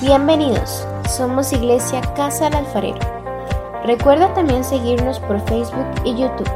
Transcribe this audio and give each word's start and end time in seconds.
Bienvenidos, 0.00 0.86
somos 1.10 1.52
Iglesia 1.52 2.00
Casa 2.14 2.44
del 2.44 2.58
Alfarero. 2.58 3.00
Recuerda 3.84 4.32
también 4.32 4.62
seguirnos 4.62 5.18
por 5.18 5.44
Facebook 5.48 5.86
y 6.04 6.10
YouTube. 6.10 6.48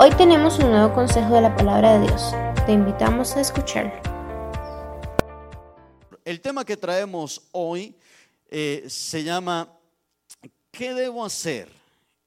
Hoy 0.00 0.08
tenemos 0.16 0.58
un 0.58 0.70
nuevo 0.70 0.94
consejo 0.94 1.34
de 1.34 1.42
la 1.42 1.54
palabra 1.54 1.98
de 1.98 2.06
Dios. 2.06 2.32
Te 2.64 2.72
invitamos 2.72 3.36
a 3.36 3.42
escucharlo. 3.42 3.92
El 6.24 6.40
tema 6.40 6.64
que 6.64 6.78
traemos 6.78 7.48
hoy 7.52 7.94
eh, 8.46 8.86
se 8.88 9.22
llama 9.22 9.78
¿Qué 10.70 10.94
debo 10.94 11.22
hacer 11.22 11.68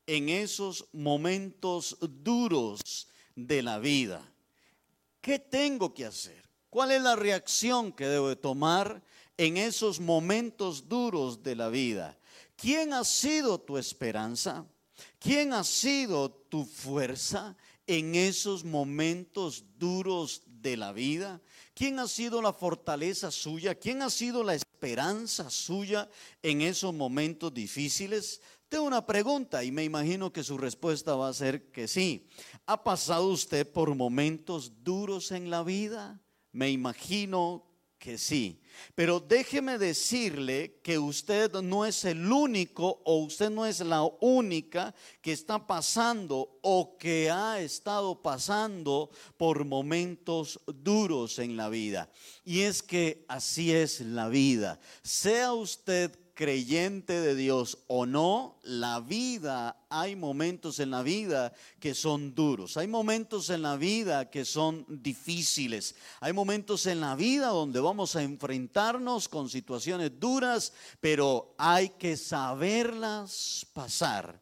en 0.05 0.29
esos 0.29 0.87
momentos 0.93 1.97
duros 1.99 3.07
de 3.35 3.63
la 3.63 3.79
vida? 3.79 4.21
¿Qué 5.19 5.39
tengo 5.39 5.95
que 5.95 6.05
hacer? 6.05 6.47
¿Cuál 6.69 6.91
es 6.91 7.01
la 7.01 7.15
reacción 7.15 7.91
que 7.91 8.05
debo 8.05 8.29
de 8.29 8.35
tomar 8.35 9.01
en 9.39 9.55
esos 9.55 10.01
momentos 10.01 10.89
duros 10.89 11.41
de 11.41 11.55
la 11.55 11.69
vida. 11.69 12.19
¿Quién 12.57 12.91
ha 12.91 13.05
sido 13.05 13.57
tu 13.57 13.77
esperanza? 13.77 14.65
¿Quién 15.17 15.53
ha 15.53 15.63
sido 15.63 16.29
tu 16.29 16.65
fuerza 16.65 17.55
en 17.87 18.15
esos 18.15 18.65
momentos 18.65 19.63
duros 19.77 20.41
de 20.45 20.75
la 20.75 20.91
vida? 20.91 21.41
¿Quién 21.73 21.99
ha 21.99 22.07
sido 22.09 22.41
la 22.41 22.51
fortaleza 22.51 23.31
suya? 23.31 23.75
¿Quién 23.75 24.01
ha 24.01 24.09
sido 24.09 24.43
la 24.43 24.55
esperanza 24.55 25.49
suya 25.49 26.09
en 26.43 26.59
esos 26.59 26.93
momentos 26.93 27.53
difíciles? 27.53 28.41
Tengo 28.67 28.83
una 28.83 29.05
pregunta 29.05 29.63
y 29.63 29.71
me 29.71 29.85
imagino 29.85 30.33
que 30.33 30.43
su 30.43 30.57
respuesta 30.57 31.15
va 31.15 31.29
a 31.29 31.33
ser 31.33 31.71
que 31.71 31.87
sí. 31.87 32.27
¿Ha 32.65 32.83
pasado 32.83 33.29
usted 33.29 33.71
por 33.71 33.95
momentos 33.95 34.83
duros 34.83 35.31
en 35.31 35.49
la 35.49 35.63
vida? 35.63 36.19
Me 36.51 36.69
imagino 36.69 37.69
que 37.99 38.17
sí. 38.17 38.59
Pero 38.95 39.19
déjeme 39.19 39.77
decirle 39.77 40.79
que 40.83 40.97
usted 40.97 41.51
no 41.61 41.85
es 41.85 42.05
el 42.05 42.31
único 42.31 43.01
o 43.05 43.19
usted 43.19 43.49
no 43.49 43.65
es 43.65 43.79
la 43.79 44.03
única 44.21 44.93
que 45.21 45.31
está 45.31 45.65
pasando 45.65 46.59
o 46.61 46.97
que 46.97 47.29
ha 47.29 47.59
estado 47.59 48.21
pasando 48.21 49.09
por 49.37 49.65
momentos 49.65 50.59
duros 50.67 51.39
en 51.39 51.57
la 51.57 51.69
vida. 51.69 52.11
Y 52.43 52.61
es 52.61 52.83
que 52.83 53.25
así 53.27 53.71
es 53.71 54.01
la 54.01 54.29
vida. 54.29 54.79
Sea 55.01 55.53
usted 55.53 56.17
creyente 56.39 57.19
de 57.19 57.35
Dios 57.35 57.79
o 57.87 58.05
no, 58.05 58.59
la 58.63 59.01
vida, 59.01 59.75
hay 59.89 60.15
momentos 60.15 60.79
en 60.79 60.89
la 60.89 61.03
vida 61.03 61.51
que 61.81 61.93
son 61.93 62.33
duros, 62.33 62.77
hay 62.77 62.87
momentos 62.87 63.49
en 63.49 63.61
la 63.61 63.75
vida 63.75 64.29
que 64.29 64.45
son 64.45 64.85
difíciles, 64.87 65.95
hay 66.21 66.31
momentos 66.31 66.85
en 66.85 67.01
la 67.01 67.17
vida 67.17 67.47
donde 67.47 67.81
vamos 67.81 68.15
a 68.15 68.23
enfrentarnos 68.23 69.27
con 69.27 69.49
situaciones 69.49 70.17
duras, 70.17 70.71
pero 71.01 71.55
hay 71.57 71.89
que 71.89 72.15
saberlas 72.15 73.67
pasar. 73.73 74.41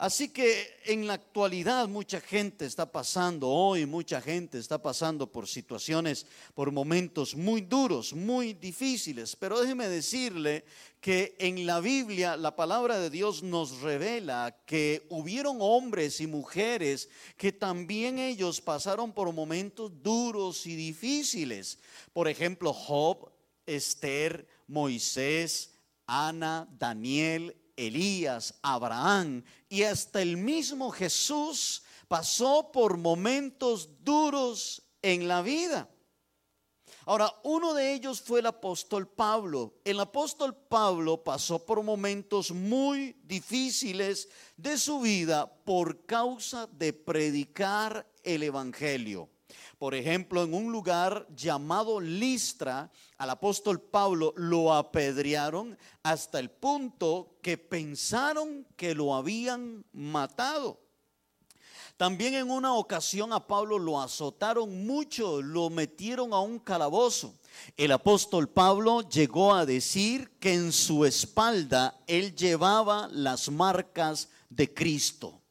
Así 0.00 0.30
que 0.30 0.80
en 0.86 1.06
la 1.06 1.12
actualidad 1.12 1.86
mucha 1.86 2.22
gente 2.22 2.64
está 2.64 2.90
pasando, 2.90 3.50
hoy 3.50 3.84
mucha 3.84 4.22
gente 4.22 4.56
está 4.58 4.80
pasando 4.80 5.30
por 5.30 5.46
situaciones, 5.46 6.24
por 6.54 6.72
momentos 6.72 7.36
muy 7.36 7.60
duros, 7.60 8.14
muy 8.14 8.54
difíciles. 8.54 9.36
Pero 9.36 9.60
déjeme 9.60 9.90
decirle 9.90 10.64
que 11.00 11.34
en 11.38 11.66
la 11.66 11.80
Biblia 11.80 12.36
la 12.36 12.54
palabra 12.54 12.98
de 12.98 13.08
Dios 13.08 13.42
nos 13.42 13.80
revela 13.80 14.56
que 14.66 15.06
hubieron 15.08 15.56
hombres 15.60 16.20
y 16.20 16.26
mujeres 16.26 17.08
que 17.38 17.52
también 17.52 18.18
ellos 18.18 18.60
pasaron 18.60 19.12
por 19.12 19.32
momentos 19.32 19.90
duros 20.02 20.66
y 20.66 20.76
difíciles. 20.76 21.78
Por 22.12 22.28
ejemplo, 22.28 22.74
Job, 22.74 23.32
Esther, 23.64 24.46
Moisés, 24.66 25.72
Ana, 26.06 26.68
Daniel, 26.78 27.56
Elías, 27.76 28.54
Abraham 28.60 29.42
y 29.70 29.84
hasta 29.84 30.20
el 30.20 30.36
mismo 30.36 30.90
Jesús 30.90 31.82
pasó 32.08 32.70
por 32.72 32.98
momentos 32.98 33.88
duros 34.04 34.82
en 35.00 35.28
la 35.28 35.40
vida. 35.40 35.88
Ahora, 37.10 37.34
uno 37.42 37.74
de 37.74 37.92
ellos 37.92 38.20
fue 38.20 38.38
el 38.38 38.46
apóstol 38.46 39.08
Pablo. 39.08 39.74
El 39.84 39.98
apóstol 39.98 40.54
Pablo 40.54 41.24
pasó 41.24 41.58
por 41.66 41.82
momentos 41.82 42.52
muy 42.52 43.16
difíciles 43.24 44.28
de 44.56 44.78
su 44.78 45.00
vida 45.00 45.52
por 45.64 46.06
causa 46.06 46.68
de 46.68 46.92
predicar 46.92 48.08
el 48.22 48.44
Evangelio. 48.44 49.28
Por 49.76 49.96
ejemplo, 49.96 50.44
en 50.44 50.54
un 50.54 50.70
lugar 50.70 51.26
llamado 51.34 52.00
Listra, 52.00 52.92
al 53.18 53.30
apóstol 53.30 53.80
Pablo 53.80 54.32
lo 54.36 54.72
apedrearon 54.72 55.76
hasta 56.04 56.38
el 56.38 56.48
punto 56.48 57.38
que 57.42 57.58
pensaron 57.58 58.68
que 58.76 58.94
lo 58.94 59.16
habían 59.16 59.84
matado. 59.92 60.78
También 62.00 62.32
en 62.32 62.50
una 62.50 62.72
ocasión 62.72 63.30
a 63.30 63.46
Pablo 63.46 63.78
lo 63.78 64.00
azotaron 64.00 64.86
mucho, 64.86 65.42
lo 65.42 65.68
metieron 65.68 66.32
a 66.32 66.40
un 66.40 66.58
calabozo. 66.58 67.34
El 67.76 67.92
apóstol 67.92 68.48
Pablo 68.48 69.06
llegó 69.06 69.52
a 69.52 69.66
decir 69.66 70.30
que 70.40 70.54
en 70.54 70.72
su 70.72 71.04
espalda 71.04 72.00
él 72.06 72.34
llevaba 72.34 73.06
las 73.12 73.50
marcas 73.50 74.30
de 74.48 74.72
Cristo 74.72 75.42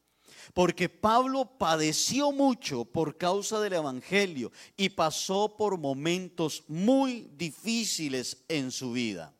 porque 0.56 0.90
Pablo 0.90 1.46
padeció 1.60 2.32
mucho 2.32 2.84
por 2.84 3.16
causa 3.16 3.60
del 3.60 3.74
Evangelio 3.74 4.52
y 4.76 4.90
pasó 4.90 5.56
por 5.56 5.78
momentos 5.78 6.64
muy 6.68 7.30
difíciles 7.38 8.38
en 8.48 8.72
su 8.72 8.94
vida. 8.94 9.36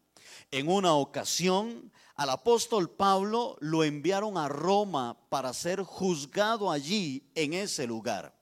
En 0.52 0.68
una 0.68 0.94
ocasión, 0.94 1.92
al 2.20 2.32
apóstol 2.32 2.90
Pablo 2.90 3.56
lo 3.62 3.86
enviaron 3.86 4.38
a 4.38 4.50
Roma 4.50 5.18
para 5.30 5.54
ser 5.54 5.84
juzgado 5.84 6.70
allí 6.70 7.24
en 7.34 7.54
ese 7.54 7.88
lugar. 7.88 8.38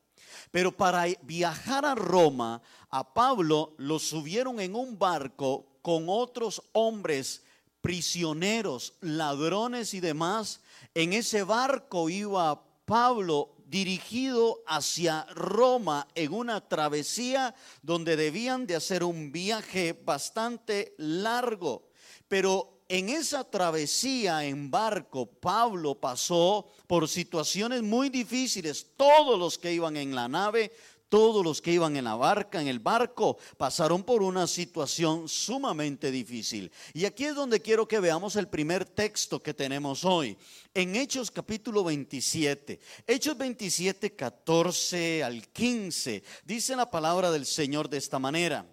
Pero 0.50 0.76
para 0.76 1.06
viajar 1.22 1.86
a 1.86 1.94
Roma, 1.94 2.64
a 2.90 3.14
Pablo 3.14 3.76
lo 3.78 4.00
subieron 4.00 4.60
en 4.60 4.74
un 4.74 4.98
barco 4.98 5.78
con 5.84 6.06
otros 6.08 6.64
hombres 6.72 7.44
prisioneros, 7.80 8.96
ladrones 9.02 9.94
y 9.94 10.00
demás. 10.00 10.62
En 10.96 11.14
ese 11.14 11.44
barco 11.44 12.10
iba 12.10 12.64
Pablo 12.84 13.58
dirigido 13.68 14.64
hacia 14.66 15.28
Roma 15.36 16.08
en 16.16 16.34
una 16.34 16.68
travesía 16.68 17.54
donde 17.84 18.16
debían 18.16 18.66
de 18.66 18.76
hacer 18.76 19.04
un 19.04 19.32
viaje 19.32 19.94
bastante 19.94 20.96
largo. 20.98 21.90
Pero 22.28 22.77
en 22.90 23.10
esa 23.10 23.44
travesía 23.44 24.46
en 24.46 24.72
barco, 24.72 25.26
Pablo 25.26 25.96
pasó 25.96 26.68
por 26.88 27.08
situaciones 27.08 27.84
muy 27.84 28.10
difíciles. 28.10 28.88
Todos 28.96 29.38
los 29.38 29.58
que 29.58 29.74
iban 29.74 29.98
en 29.98 30.16
la 30.16 30.28
nave 30.28 30.72
todos 31.10 31.44
los 31.44 31.62
que 31.62 31.72
iban 31.72 31.96
en 31.96 32.04
la 32.04 32.16
barca, 32.16 32.62
en 32.62 32.68
el 32.68 32.80
barco, 32.80 33.38
pasaron 33.58 34.04
por 34.04 34.22
una 34.22 34.48
situación 34.48 35.30
sumamente 35.30 36.12
difícil. 36.12 36.72
Y 36.94 37.06
aquí 37.06 37.26
es 37.26 37.36
donde 37.36 37.62
quiero 37.62 37.88
que 37.88 38.00
veamos 38.00 38.36
el 38.36 38.48
primer 38.48 38.86
texto 38.86 39.42
que 39.42 39.54
tenemos 39.54 40.04
hoy. 40.04 40.38
En 40.74 40.96
Hechos 40.96 41.32
capítulo 41.32 41.84
27, 41.84 42.80
Hechos 43.06 43.38
27, 43.38 44.16
14 44.16 45.24
al 45.24 45.48
15, 45.48 46.24
dice 46.44 46.76
la 46.76 46.92
palabra 46.92 47.32
del 47.32 47.46
Señor 47.46 47.90
de 47.90 47.98
esta 47.98 48.20
manera. 48.20 48.66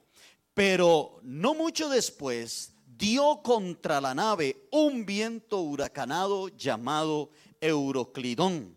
Pero 0.55 1.21
no 1.23 1.55
mucho 1.55 1.89
después 1.89 2.74
dio 2.97 3.41
contra 3.43 4.01
la 4.01 4.15
nave 4.15 4.69
un 4.71 5.05
viento 5.05 5.61
huracanado 5.61 6.49
llamado 6.49 7.31
Euroclidón. 7.61 8.77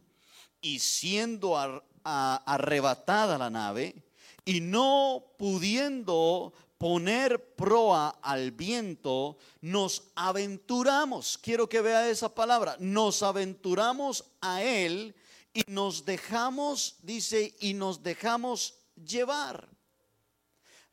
Y 0.62 0.80
siendo 0.80 1.56
arrebatada 2.04 3.38
la 3.38 3.50
nave 3.50 3.96
y 4.44 4.62
no 4.62 5.24
pudiendo 5.38 6.54
poner 6.78 7.56
proa 7.56 8.20
al 8.22 8.52
viento, 8.52 9.38
nos 9.62 10.04
aventuramos, 10.16 11.38
quiero 11.38 11.68
que 11.68 11.82
vea 11.82 12.10
esa 12.10 12.34
palabra, 12.34 12.76
nos 12.80 13.24
aventuramos 13.24 14.26
a 14.42 14.62
él 14.62 15.16
y 15.54 15.64
nos 15.68 16.06
dejamos, 16.06 16.98
dice, 17.02 17.56
y 17.60 17.74
nos 17.74 18.04
dejamos 18.04 18.76
llevar. 18.96 19.77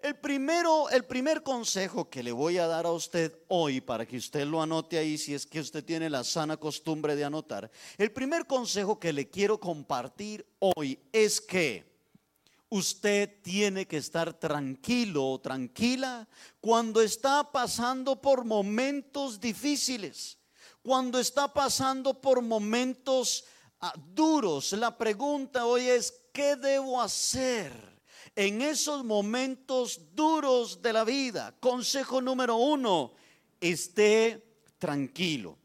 El 0.05 0.17
primero, 0.17 0.91
el 0.91 1.07
primer 1.07 1.43
consejo 1.43 2.11
que 2.11 2.23
le 2.23 2.31
voy 2.31 2.59
a 2.59 2.67
dar 2.67 2.85
a 2.85 2.93
usted 2.93 3.39
hoy 3.49 3.81
para 3.81 4.05
que 4.05 4.19
usted 4.19 4.45
lo 4.45 4.61
anote 4.61 4.99
ahí 4.99 5.17
si 5.17 5.33
es 5.33 5.47
que 5.47 5.61
usted 5.61 5.83
tiene 5.83 6.11
la 6.11 6.23
sana 6.25 6.59
costumbre 6.59 7.17
de 7.17 7.25
anotar. 7.25 7.71
El 7.97 8.13
primer 8.13 8.47
consejo 8.47 9.01
que 9.01 9.15
le 9.15 9.31
quiero 9.31 9.59
compartir 9.59 10.47
hoy 10.59 11.01
es 11.11 11.41
que 11.41 11.91
usted 12.69 13.41
tiene 13.41 13.87
que 13.87 13.97
estar 13.97 14.35
tranquilo 14.35 15.27
o 15.27 15.41
tranquila 15.41 16.29
cuando 16.61 17.01
está 17.01 17.51
pasando 17.51 18.21
por 18.21 18.45
momentos 18.45 19.41
difíciles, 19.41 20.37
cuando 20.83 21.19
está 21.19 21.51
pasando 21.51 22.21
por 22.21 22.43
momentos 22.43 23.47
ah, 23.81 23.95
duros. 23.97 24.71
La 24.73 24.99
pregunta 24.99 25.65
hoy 25.65 25.89
es, 25.89 26.13
¿qué 26.31 26.57
debo 26.57 27.01
hacer? 27.01 27.94
En 28.37 28.63
esos 28.63 29.05
momentos 29.05 30.01
duros 30.15 30.83
de 30.83 30.93
la 30.93 31.05
vida. 31.05 31.55
Consejo 31.61 32.21
número 32.21 32.57
uno, 32.57 33.13
esté 33.61 34.59
tranquilo. 34.79 35.59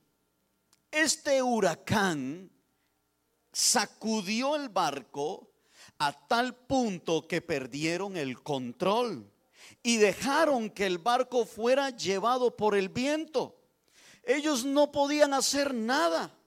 Este 0.91 1.41
huracán 1.41 2.51
sacudió 3.51 4.55
el 4.55 4.69
barco 4.69 5.51
a 5.97 6.27
tal 6.27 6.55
punto 6.55 7.27
que 7.27 7.41
perdieron 7.41 8.17
el 8.17 8.41
control 8.41 9.31
y 9.83 9.97
dejaron 9.97 10.69
que 10.69 10.85
el 10.85 10.97
barco 10.97 11.45
fuera 11.45 11.89
llevado 11.89 12.55
por 12.55 12.75
el 12.75 12.89
viento. 12.89 13.55
Ellos 14.23 14.65
no 14.65 14.91
podían 14.91 15.33
hacer 15.33 15.73
nada. 15.73 16.38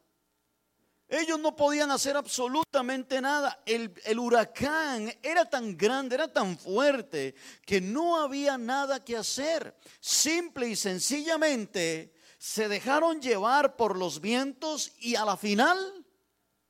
Ellos 1.12 1.38
no 1.38 1.55
podían 1.55 1.91
hacer 1.91 2.17
absolutamente 2.17 3.20
nada. 3.20 3.62
El, 3.67 4.19
huracán 4.19 5.12
era 5.23 5.44
tan 5.44 5.76
grande, 5.76 6.14
era 6.14 6.32
tan 6.32 6.56
fuerte, 6.56 7.35
que 7.67 7.82
no 7.82 8.17
había 8.17 8.56
nada 8.56 9.05
que 9.05 9.19
hacer. 9.19 9.76
Simple 10.00 10.69
y 10.69 10.75
sencillamente 10.75 12.14
se 12.38 12.67
dejaron 12.67 13.20
llevar 13.20 13.76
por 13.76 13.99
los 13.99 14.23
vientos 14.23 14.93
y 15.00 15.14
a 15.14 15.26
la 15.26 15.37
final 15.37 15.79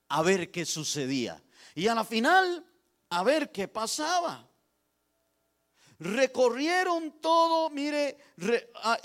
a 0.08 0.22
ver 0.22 0.50
qué 0.50 0.66
sucedía. 0.66 1.40
Y 1.76 1.86
a 1.86 1.94
la 1.94 2.04
final 2.04 2.66
a 3.10 3.22
ver 3.22 3.52
qué 3.52 3.68
pasaba. 3.68 4.50
Recorrieron 6.00 7.20
todo, 7.20 7.70
mire, 7.70 8.18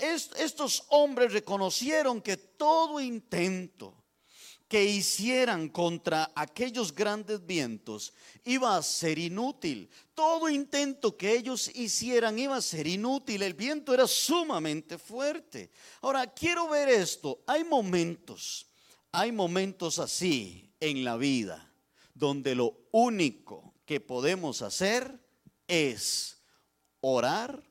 estos 0.00 0.82
hombres 0.88 1.32
reconocieron 1.32 2.20
que 2.20 2.36
todo 2.36 2.98
intento 2.98 3.97
que 4.68 4.84
hicieran 4.84 5.70
contra 5.70 6.30
aquellos 6.34 6.94
grandes 6.94 7.44
vientos 7.44 8.12
iba 8.44 8.76
a 8.76 8.82
ser 8.82 9.18
inútil. 9.18 9.88
Todo 10.14 10.50
intento 10.50 11.16
que 11.16 11.32
ellos 11.32 11.70
hicieran 11.74 12.38
iba 12.38 12.56
a 12.56 12.62
ser 12.62 12.86
inútil. 12.86 13.42
El 13.42 13.54
viento 13.54 13.94
era 13.94 14.06
sumamente 14.06 14.98
fuerte. 14.98 15.70
Ahora, 16.02 16.26
quiero 16.26 16.68
ver 16.68 16.90
esto. 16.90 17.42
Hay 17.46 17.64
momentos, 17.64 18.66
hay 19.10 19.32
momentos 19.32 19.98
así 19.98 20.70
en 20.80 21.02
la 21.02 21.16
vida 21.16 21.72
donde 22.12 22.54
lo 22.54 22.76
único 22.90 23.74
que 23.86 24.00
podemos 24.00 24.60
hacer 24.60 25.18
es 25.66 26.36
orar 27.00 27.62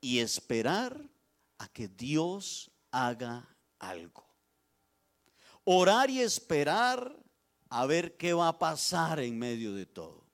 y 0.00 0.18
esperar 0.18 1.08
a 1.58 1.68
que 1.68 1.86
Dios 1.86 2.70
haga 2.90 3.56
algo 3.78 4.25
orar 5.66 6.08
y 6.08 6.20
esperar 6.20 7.14
a 7.68 7.86
ver 7.86 8.16
qué 8.16 8.32
va 8.32 8.48
a 8.48 8.58
pasar 8.58 9.20
en 9.20 9.38
medio 9.38 9.74
de 9.74 9.84
todo. 9.84 10.24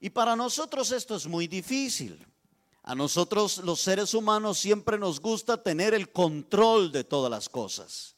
Y 0.00 0.10
para 0.10 0.34
nosotros 0.34 0.90
esto 0.92 1.14
es 1.16 1.26
muy 1.26 1.46
difícil. 1.46 2.26
A 2.82 2.94
nosotros 2.94 3.58
los 3.58 3.80
seres 3.80 4.12
humanos 4.14 4.58
siempre 4.58 4.98
nos 4.98 5.20
gusta 5.20 5.62
tener 5.62 5.94
el 5.94 6.10
control 6.10 6.90
de 6.90 7.04
todas 7.04 7.30
las 7.30 7.48
cosas. 7.48 8.16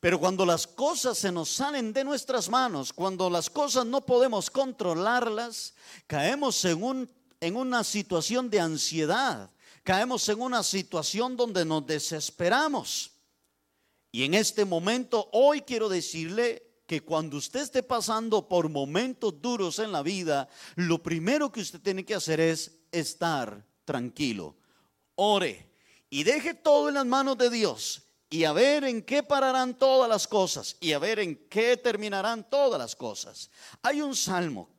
Pero 0.00 0.20
cuando 0.20 0.46
las 0.46 0.66
cosas 0.66 1.18
se 1.18 1.32
nos 1.32 1.48
salen 1.48 1.92
de 1.92 2.04
nuestras 2.04 2.48
manos, 2.48 2.92
cuando 2.92 3.28
las 3.28 3.50
cosas 3.50 3.84
no 3.86 4.02
podemos 4.02 4.50
controlarlas, 4.50 5.74
caemos 6.06 6.64
en, 6.64 6.82
un, 6.82 7.10
en 7.40 7.56
una 7.56 7.82
situación 7.82 8.48
de 8.50 8.60
ansiedad, 8.60 9.50
caemos 9.82 10.28
en 10.28 10.40
una 10.40 10.62
situación 10.62 11.36
donde 11.36 11.64
nos 11.64 11.86
desesperamos. 11.86 13.13
Y 14.14 14.22
en 14.22 14.34
este 14.34 14.64
momento, 14.64 15.28
hoy 15.32 15.62
quiero 15.62 15.88
decirle 15.88 16.62
que 16.86 17.00
cuando 17.00 17.36
usted 17.36 17.62
esté 17.62 17.82
pasando 17.82 18.48
por 18.48 18.68
momentos 18.68 19.42
duros 19.42 19.80
en 19.80 19.90
la 19.90 20.04
vida, 20.04 20.48
lo 20.76 21.02
primero 21.02 21.50
que 21.50 21.60
usted 21.60 21.80
tiene 21.80 22.04
que 22.04 22.14
hacer 22.14 22.38
es 22.38 22.78
estar 22.92 23.66
tranquilo. 23.84 24.54
Ore 25.16 25.68
y 26.10 26.22
deje 26.22 26.54
todo 26.54 26.88
en 26.88 26.94
las 26.94 27.06
manos 27.06 27.36
de 27.38 27.50
Dios 27.50 28.02
y 28.30 28.44
a 28.44 28.52
ver 28.52 28.84
en 28.84 29.02
qué 29.02 29.24
pararán 29.24 29.76
todas 29.76 30.08
las 30.08 30.28
cosas 30.28 30.76
y 30.78 30.92
a 30.92 31.00
ver 31.00 31.18
en 31.18 31.48
qué 31.48 31.76
terminarán 31.76 32.48
todas 32.48 32.78
las 32.78 32.94
cosas. 32.94 33.50
Hay 33.82 34.00
un 34.00 34.14
salmo 34.14 34.70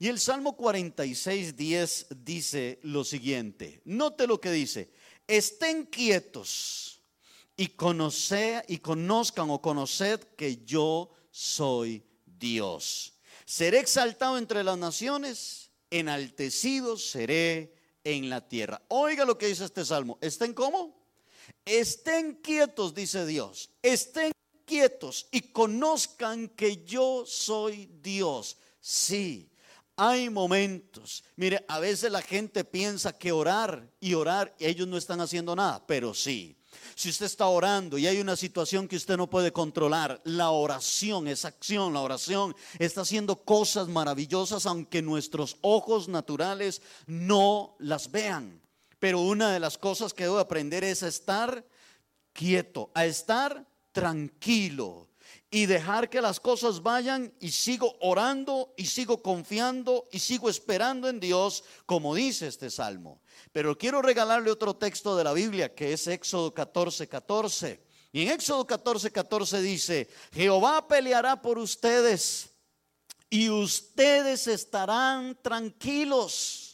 y 0.00 0.08
el 0.08 0.18
Salmo 0.18 0.56
46, 0.56 1.56
10 1.56 2.06
dice 2.24 2.80
lo 2.82 3.04
siguiente. 3.04 3.82
Note 3.84 4.26
lo 4.26 4.40
que 4.40 4.50
dice. 4.50 4.90
Estén 5.28 5.84
quietos 5.84 6.99
y 7.60 7.66
conocer 7.66 8.64
y 8.68 8.78
conozcan 8.78 9.50
o 9.50 9.60
conoced 9.60 10.18
que 10.34 10.64
yo 10.64 11.10
soy 11.30 12.02
Dios. 12.24 13.12
Seré 13.44 13.80
exaltado 13.80 14.38
entre 14.38 14.64
las 14.64 14.78
naciones, 14.78 15.70
enaltecido 15.90 16.96
seré 16.96 17.74
en 18.02 18.30
la 18.30 18.48
tierra. 18.48 18.80
Oiga 18.88 19.26
lo 19.26 19.36
que 19.36 19.48
dice 19.48 19.66
este 19.66 19.84
salmo. 19.84 20.16
¿Estén 20.22 20.54
cómo? 20.54 21.04
Estén 21.66 22.36
quietos, 22.36 22.94
dice 22.94 23.26
Dios. 23.26 23.68
Estén 23.82 24.32
quietos 24.64 25.28
y 25.30 25.42
conozcan 25.52 26.48
que 26.48 26.82
yo 26.86 27.24
soy 27.26 27.90
Dios. 28.00 28.56
Sí, 28.80 29.50
hay 29.96 30.30
momentos. 30.30 31.22
Mire, 31.36 31.62
a 31.68 31.78
veces 31.78 32.10
la 32.10 32.22
gente 32.22 32.64
piensa 32.64 33.18
que 33.18 33.32
orar 33.32 33.86
y 34.00 34.14
orar, 34.14 34.56
ellos 34.58 34.88
no 34.88 34.96
están 34.96 35.20
haciendo 35.20 35.54
nada, 35.54 35.86
pero 35.86 36.14
sí. 36.14 36.56
Si 36.94 37.08
usted 37.08 37.26
está 37.26 37.46
orando 37.46 37.98
y 37.98 38.06
hay 38.06 38.20
una 38.20 38.36
situación 38.36 38.88
que 38.88 38.96
usted 38.96 39.16
no 39.16 39.28
puede 39.28 39.52
controlar, 39.52 40.20
la 40.24 40.50
oración 40.50 41.28
es 41.28 41.44
acción, 41.44 41.92
la 41.92 42.00
oración 42.00 42.54
está 42.78 43.02
haciendo 43.02 43.36
cosas 43.36 43.88
maravillosas 43.88 44.66
aunque 44.66 45.02
nuestros 45.02 45.56
ojos 45.60 46.08
naturales 46.08 46.82
no 47.06 47.76
las 47.78 48.10
vean. 48.10 48.60
Pero 48.98 49.20
una 49.20 49.52
de 49.52 49.60
las 49.60 49.78
cosas 49.78 50.12
que 50.12 50.24
debo 50.24 50.38
aprender 50.38 50.84
es 50.84 51.02
a 51.02 51.08
estar 51.08 51.64
quieto, 52.32 52.90
a 52.94 53.06
estar 53.06 53.66
tranquilo 53.92 55.09
y 55.50 55.66
dejar 55.66 56.08
que 56.08 56.20
las 56.20 56.38
cosas 56.38 56.82
vayan 56.82 57.34
y 57.40 57.50
sigo 57.50 57.96
orando 58.00 58.72
y 58.76 58.86
sigo 58.86 59.20
confiando 59.20 60.04
y 60.12 60.20
sigo 60.20 60.48
esperando 60.48 61.08
en 61.08 61.18
Dios, 61.18 61.64
como 61.86 62.14
dice 62.14 62.46
este 62.46 62.70
salmo. 62.70 63.20
Pero 63.52 63.76
quiero 63.76 64.00
regalarle 64.00 64.50
otro 64.50 64.76
texto 64.76 65.16
de 65.16 65.24
la 65.24 65.32
Biblia 65.32 65.74
que 65.74 65.92
es 65.92 66.06
Éxodo 66.06 66.54
14, 66.54 67.08
14. 67.08 67.82
Y 68.12 68.22
en 68.22 68.28
Éxodo 68.30 68.64
14, 68.64 69.10
14 69.10 69.60
dice, 69.60 70.08
Jehová 70.32 70.86
peleará 70.86 71.42
por 71.42 71.58
ustedes 71.58 72.50
y 73.28 73.50
ustedes 73.50 74.46
estarán 74.46 75.36
tranquilos. 75.42 76.69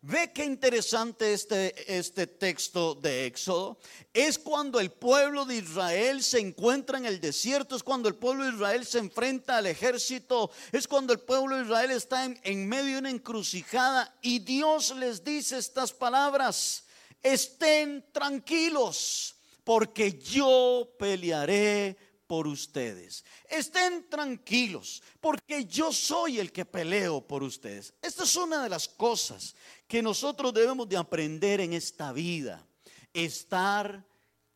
Ve 0.00 0.32
qué 0.32 0.44
interesante 0.44 1.32
este, 1.32 1.98
este 1.98 2.28
texto 2.28 2.94
de 2.94 3.26
Éxodo. 3.26 3.78
Es 4.14 4.38
cuando 4.38 4.78
el 4.78 4.92
pueblo 4.92 5.44
de 5.44 5.56
Israel 5.56 6.22
se 6.22 6.38
encuentra 6.38 6.98
en 6.98 7.06
el 7.06 7.20
desierto, 7.20 7.74
es 7.74 7.82
cuando 7.82 8.08
el 8.08 8.14
pueblo 8.14 8.44
de 8.44 8.52
Israel 8.52 8.86
se 8.86 8.98
enfrenta 8.98 9.56
al 9.56 9.66
ejército, 9.66 10.52
es 10.70 10.86
cuando 10.86 11.12
el 11.12 11.18
pueblo 11.18 11.56
de 11.56 11.64
Israel 11.64 11.90
está 11.90 12.24
en, 12.24 12.38
en 12.44 12.68
medio 12.68 12.92
de 12.92 12.98
una 12.98 13.10
encrucijada 13.10 14.16
y 14.22 14.38
Dios 14.38 14.94
les 14.94 15.24
dice 15.24 15.58
estas 15.58 15.92
palabras, 15.92 16.84
estén 17.20 18.04
tranquilos 18.12 19.34
porque 19.64 20.18
yo 20.18 20.94
pelearé 20.96 21.96
por 22.28 22.46
ustedes. 22.46 23.24
Estén 23.48 24.08
tranquilos, 24.08 25.02
porque 25.20 25.64
yo 25.64 25.92
soy 25.92 26.38
el 26.38 26.52
que 26.52 26.64
peleo 26.64 27.26
por 27.26 27.42
ustedes. 27.42 27.94
Esta 28.00 28.22
es 28.22 28.36
una 28.36 28.62
de 28.62 28.68
las 28.68 28.86
cosas 28.86 29.56
que 29.88 30.02
nosotros 30.02 30.52
debemos 30.52 30.88
de 30.88 30.98
aprender 30.98 31.60
en 31.60 31.72
esta 31.72 32.12
vida. 32.12 32.64
Estar 33.12 34.04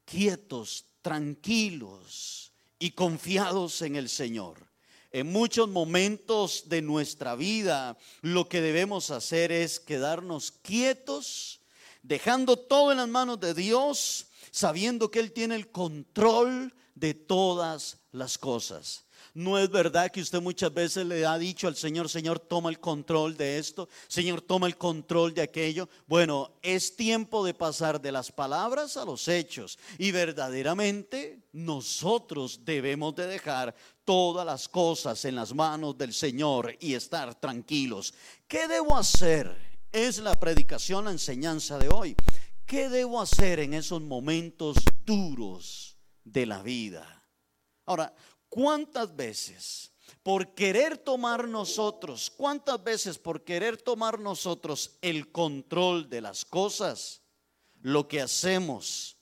quietos, 0.04 0.84
tranquilos 1.00 2.52
y 2.78 2.90
confiados 2.90 3.80
en 3.82 3.96
el 3.96 4.08
Señor. 4.08 4.70
En 5.10 5.32
muchos 5.32 5.68
momentos 5.68 6.68
de 6.68 6.82
nuestra 6.82 7.34
vida 7.34 7.96
lo 8.20 8.48
que 8.48 8.60
debemos 8.60 9.10
hacer 9.10 9.50
es 9.50 9.80
quedarnos 9.80 10.52
quietos, 10.52 11.60
dejando 12.02 12.58
todo 12.58 12.92
en 12.92 12.98
las 12.98 13.08
manos 13.08 13.40
de 13.40 13.54
Dios, 13.54 14.26
sabiendo 14.50 15.10
que 15.10 15.20
Él 15.20 15.32
tiene 15.32 15.54
el 15.54 15.70
control 15.70 16.74
de 16.94 17.14
todas 17.14 17.98
las 18.12 18.38
cosas. 18.38 19.04
No 19.34 19.58
es 19.58 19.70
verdad 19.70 20.10
que 20.10 20.20
usted 20.20 20.42
muchas 20.42 20.74
veces 20.74 21.06
le 21.06 21.24
ha 21.24 21.38
dicho 21.38 21.66
al 21.66 21.74
Señor, 21.74 22.10
Señor, 22.10 22.38
toma 22.38 22.68
el 22.68 22.80
control 22.80 23.34
de 23.36 23.58
esto, 23.58 23.88
Señor, 24.06 24.42
toma 24.42 24.66
el 24.66 24.76
control 24.76 25.32
de 25.32 25.40
aquello. 25.40 25.88
Bueno, 26.06 26.52
es 26.60 26.96
tiempo 26.96 27.42
de 27.44 27.54
pasar 27.54 28.00
de 28.00 28.12
las 28.12 28.30
palabras 28.30 28.98
a 28.98 29.06
los 29.06 29.28
hechos 29.28 29.78
y 29.96 30.10
verdaderamente 30.10 31.40
nosotros 31.52 32.60
debemos 32.64 33.14
de 33.16 33.26
dejar 33.26 33.74
todas 34.04 34.44
las 34.44 34.68
cosas 34.68 35.24
en 35.24 35.36
las 35.36 35.54
manos 35.54 35.96
del 35.96 36.12
Señor 36.12 36.76
y 36.78 36.92
estar 36.92 37.34
tranquilos. 37.34 38.12
¿Qué 38.46 38.68
debo 38.68 38.96
hacer? 38.98 39.56
Es 39.92 40.18
la 40.18 40.38
predicación, 40.38 41.06
la 41.06 41.10
enseñanza 41.10 41.78
de 41.78 41.88
hoy. 41.88 42.16
¿Qué 42.66 42.88
debo 42.90 43.20
hacer 43.20 43.60
en 43.60 43.72
esos 43.74 44.02
momentos 44.02 44.76
duros? 45.06 45.91
De 46.24 46.46
la 46.46 46.62
vida. 46.62 47.26
Ahora, 47.86 48.14
¿cuántas 48.48 49.14
veces 49.14 49.92
por 50.22 50.54
querer 50.54 50.98
tomar 50.98 51.48
nosotros, 51.48 52.30
¿cuántas 52.30 52.82
veces 52.82 53.18
por 53.18 53.44
querer 53.44 53.80
tomar 53.80 54.18
nosotros 54.18 54.98
el 55.00 55.32
control 55.32 56.08
de 56.08 56.20
las 56.20 56.44
cosas, 56.44 57.22
lo 57.80 58.06
que 58.06 58.20
hacemos 58.20 59.16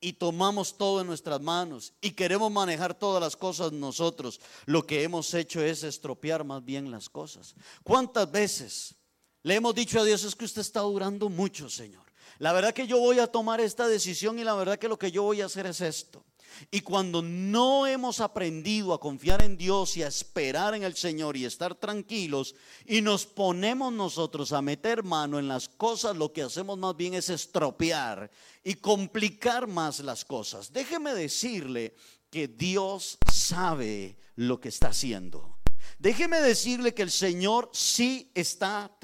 y 0.00 0.12
tomamos 0.12 0.76
todo 0.76 1.00
en 1.00 1.06
nuestras 1.06 1.40
manos 1.40 1.94
y 2.00 2.12
queremos 2.12 2.52
manejar 2.52 2.94
todas 2.94 3.20
las 3.20 3.34
cosas 3.34 3.72
nosotros, 3.72 4.40
lo 4.66 4.86
que 4.86 5.02
hemos 5.02 5.32
hecho 5.34 5.62
es 5.62 5.82
estropear 5.82 6.44
más 6.44 6.64
bien 6.64 6.90
las 6.90 7.08
cosas? 7.08 7.54
¿Cuántas 7.82 8.30
veces 8.30 8.94
le 9.42 9.54
hemos 9.54 9.74
dicho 9.74 9.98
a 10.00 10.04
Dios 10.04 10.22
es 10.22 10.36
que 10.36 10.44
usted 10.44 10.60
está 10.60 10.80
durando 10.80 11.28
mucho, 11.28 11.68
Señor? 11.68 12.04
La 12.44 12.52
verdad 12.52 12.74
que 12.74 12.86
yo 12.86 12.98
voy 12.98 13.20
a 13.20 13.26
tomar 13.26 13.58
esta 13.62 13.88
decisión 13.88 14.38
y 14.38 14.44
la 14.44 14.52
verdad 14.52 14.78
que 14.78 14.86
lo 14.86 14.98
que 14.98 15.10
yo 15.10 15.22
voy 15.22 15.40
a 15.40 15.46
hacer 15.46 15.64
es 15.64 15.80
esto. 15.80 16.26
Y 16.70 16.82
cuando 16.82 17.22
no 17.22 17.86
hemos 17.86 18.20
aprendido 18.20 18.92
a 18.92 19.00
confiar 19.00 19.42
en 19.42 19.56
Dios 19.56 19.96
y 19.96 20.02
a 20.02 20.08
esperar 20.08 20.74
en 20.74 20.82
el 20.82 20.94
Señor 20.94 21.38
y 21.38 21.46
estar 21.46 21.74
tranquilos 21.74 22.54
y 22.84 23.00
nos 23.00 23.24
ponemos 23.24 23.94
nosotros 23.94 24.52
a 24.52 24.60
meter 24.60 25.02
mano 25.02 25.38
en 25.38 25.48
las 25.48 25.70
cosas, 25.70 26.18
lo 26.18 26.34
que 26.34 26.42
hacemos 26.42 26.76
más 26.76 26.94
bien 26.94 27.14
es 27.14 27.30
estropear 27.30 28.30
y 28.62 28.74
complicar 28.74 29.66
más 29.66 30.00
las 30.00 30.22
cosas. 30.22 30.70
Déjeme 30.70 31.14
decirle 31.14 31.94
que 32.28 32.46
Dios 32.46 33.16
sabe 33.32 34.18
lo 34.36 34.60
que 34.60 34.68
está 34.68 34.88
haciendo. 34.88 35.60
Déjeme 35.98 36.42
decirle 36.42 36.92
que 36.92 37.04
el 37.04 37.10
Señor 37.10 37.70
sí 37.72 38.30
está 38.34 38.94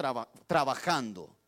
trabajando. 0.47 1.40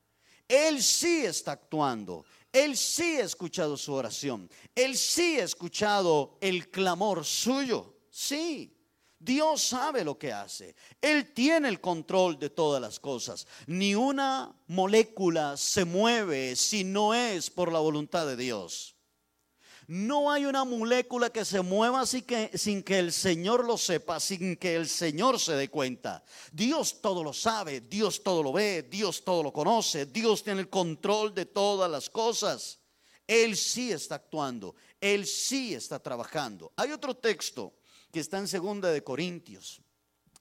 Él 0.52 0.82
sí 0.82 1.24
está 1.24 1.52
actuando. 1.52 2.26
Él 2.52 2.76
sí 2.76 3.16
ha 3.16 3.24
escuchado 3.24 3.74
su 3.78 3.94
oración. 3.94 4.50
Él 4.74 4.98
sí 4.98 5.40
ha 5.40 5.44
escuchado 5.44 6.36
el 6.42 6.68
clamor 6.70 7.24
suyo. 7.24 7.94
Sí. 8.10 8.76
Dios 9.18 9.62
sabe 9.62 10.04
lo 10.04 10.18
que 10.18 10.30
hace. 10.30 10.74
Él 11.00 11.32
tiene 11.32 11.68
el 11.68 11.80
control 11.80 12.38
de 12.38 12.50
todas 12.50 12.82
las 12.82 13.00
cosas. 13.00 13.46
Ni 13.66 13.94
una 13.94 14.54
molécula 14.66 15.56
se 15.56 15.86
mueve 15.86 16.54
si 16.54 16.84
no 16.84 17.14
es 17.14 17.48
por 17.48 17.72
la 17.72 17.78
voluntad 17.78 18.26
de 18.26 18.36
Dios. 18.36 18.94
No 19.92 20.30
hay 20.30 20.46
una 20.46 20.64
molécula 20.64 21.28
que 21.28 21.44
se 21.44 21.60
mueva 21.60 22.06
sin 22.06 22.22
que, 22.22 22.56
sin 22.56 22.82
que, 22.82 22.98
el 22.98 23.12
Señor 23.12 23.66
lo 23.66 23.76
sepa, 23.76 24.20
sin 24.20 24.56
que 24.56 24.74
el 24.74 24.88
Señor 24.88 25.38
se 25.38 25.52
dé 25.52 25.68
cuenta. 25.68 26.24
Dios 26.50 27.02
todo 27.02 27.22
lo 27.22 27.34
sabe, 27.34 27.82
Dios 27.82 28.22
todo 28.22 28.42
lo 28.42 28.54
ve, 28.54 28.84
Dios 28.84 29.22
todo 29.22 29.42
lo 29.42 29.52
conoce, 29.52 30.06
Dios 30.06 30.42
tiene 30.42 30.62
el 30.62 30.70
control 30.70 31.34
de 31.34 31.44
todas 31.44 31.90
las 31.90 32.08
cosas. 32.08 32.78
Él 33.26 33.54
sí 33.54 33.92
está 33.92 34.14
actuando, 34.14 34.76
Él 34.98 35.26
sí 35.26 35.74
está 35.74 35.98
trabajando. 35.98 36.72
Hay 36.76 36.90
otro 36.90 37.14
texto 37.14 37.74
que 38.10 38.20
está 38.20 38.38
en 38.38 38.48
segunda 38.48 38.90
de 38.90 39.04
Corintios, 39.04 39.82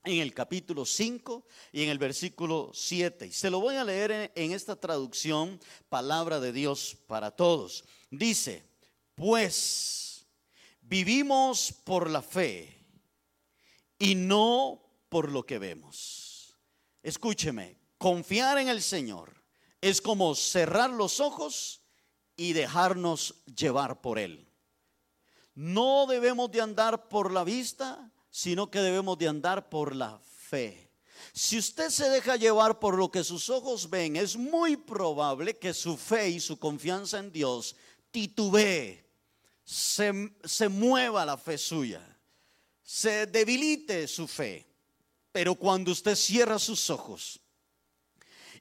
en 0.06 0.20
el 0.20 0.34
capítulo 0.34 0.86
5 0.86 1.46
y 1.74 1.84
en 1.84 1.90
el 1.90 1.98
versículo 1.98 2.72
7. 2.74 3.28
Y 3.28 3.34
se 3.34 3.50
lo 3.50 3.60
voy 3.60 3.76
a 3.76 3.84
leer 3.84 4.12
en, 4.12 4.32
en 4.34 4.52
esta 4.54 4.78
traducción, 4.78 5.60
palabra 5.90 6.40
de 6.40 6.54
Dios 6.54 6.96
para 7.06 7.32
todos. 7.32 7.84
Dice, 8.10 8.71
pues 9.16 10.26
vivimos 10.82 11.74
por 11.84 12.10
la 12.10 12.22
fe 12.22 12.86
y 14.00 14.16
no 14.16 14.82
por 15.10 15.32
lo 15.32 15.46
que 15.46 15.60
vemos. 15.60 16.58
Escúcheme, 17.04 17.78
confiar 17.98 18.58
en 18.58 18.70
el 18.70 18.82
Señor 18.82 19.34
es 19.82 20.02
como 20.02 20.36
cerrar 20.36 20.90
los 20.90 21.20
ojos 21.20 21.82
y 22.36 22.54
dejarnos 22.54 23.44
llevar 23.46 24.02
por 24.02 24.20
Él. 24.20 24.48
No 25.54 26.06
debemos 26.08 26.52
de 26.52 26.62
andar 26.62 27.10
por 27.10 27.32
la 27.32 27.44
vista, 27.44 28.12
sino 28.30 28.72
que 28.72 28.80
debemos 28.80 29.18
de 29.18 29.28
andar 29.28 29.70
por 29.70 29.96
la 29.96 30.20
fe. 30.20 30.92
Si 31.34 31.58
usted 31.58 31.90
se 31.90 32.10
deja 32.10 32.36
llevar 32.36 32.80
por 32.80 32.98
lo 32.98 33.12
que 33.12 33.24
sus 33.24 33.50
ojos 33.50 33.90
ven, 33.90 34.16
es 34.16 34.36
muy 34.36 34.76
probable 34.76 35.58
que 35.58 35.74
su 35.74 35.98
fe 35.98 36.30
y 36.30 36.40
su 36.40 36.58
confianza 36.58 37.20
en 37.20 37.32
Dios 37.32 37.76
titubee, 38.12 39.04
se, 39.64 40.34
se 40.44 40.70
mueva 40.70 41.26
la 41.26 41.38
fe 41.38 41.58
suya, 41.58 42.02
se 42.84 43.26
debilite 43.26 44.08
su 44.08 44.28
fe. 44.28 44.68
Pero 45.32 45.56
cuando 45.56 45.92
usted 45.92 46.16
cierra 46.16 46.60
sus 46.60 46.90
ojos 46.90 47.40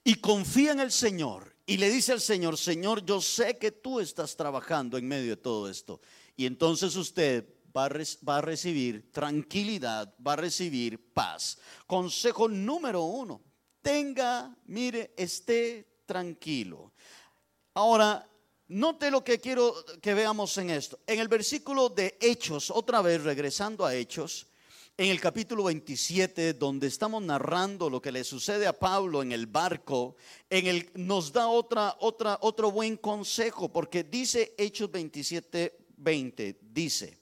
y 0.03 0.15
confía 0.15 0.71
en 0.71 0.79
el 0.79 0.91
Señor 0.91 1.53
y 1.65 1.77
le 1.77 1.89
dice 1.89 2.13
al 2.13 2.21
Señor, 2.21 2.57
Señor, 2.57 3.05
yo 3.05 3.21
sé 3.21 3.57
que 3.57 3.71
tú 3.71 3.99
estás 3.99 4.35
trabajando 4.35 4.97
en 4.97 5.07
medio 5.07 5.31
de 5.31 5.41
todo 5.41 5.69
esto. 5.69 5.99
Y 6.37 6.45
entonces 6.45 6.95
usted 6.95 7.45
va 7.75 7.89
va 8.27 8.37
a 8.37 8.41
recibir 8.41 9.11
tranquilidad, 9.11 10.13
va 10.25 10.33
a 10.33 10.37
recibir 10.37 11.13
paz. 11.13 11.57
Consejo 11.85 12.47
número 12.47 13.03
uno, 13.03 13.41
tenga, 13.81 14.55
mire, 14.65 15.13
esté 15.17 16.03
tranquilo. 16.05 16.93
Ahora, 17.73 18.27
Note 18.71 19.11
lo 19.11 19.21
que 19.21 19.37
quiero 19.37 19.83
que 20.01 20.13
veamos 20.13 20.57
en 20.57 20.69
esto. 20.69 20.97
En 21.05 21.19
el 21.19 21.27
versículo 21.27 21.89
de 21.89 22.17
Hechos, 22.21 22.71
otra 22.71 23.01
vez 23.01 23.21
regresando 23.21 23.85
a 23.85 23.93
Hechos, 23.93 24.47
en 24.95 25.09
el 25.09 25.19
capítulo 25.19 25.65
27, 25.65 26.53
donde 26.53 26.87
estamos 26.87 27.21
narrando 27.21 27.89
lo 27.89 28.01
que 28.01 28.13
le 28.13 28.23
sucede 28.23 28.65
a 28.67 28.79
Pablo 28.79 29.21
en 29.21 29.33
el 29.33 29.45
barco, 29.47 30.15
en 30.49 30.67
el, 30.67 30.89
nos 30.93 31.33
da 31.33 31.49
otra, 31.49 31.97
otra, 31.99 32.37
otro 32.39 32.71
buen 32.71 32.95
consejo, 32.95 33.73
porque 33.73 34.05
dice 34.05 34.55
Hechos 34.57 34.89
27, 34.89 35.77
20, 35.97 36.59
dice, 36.61 37.19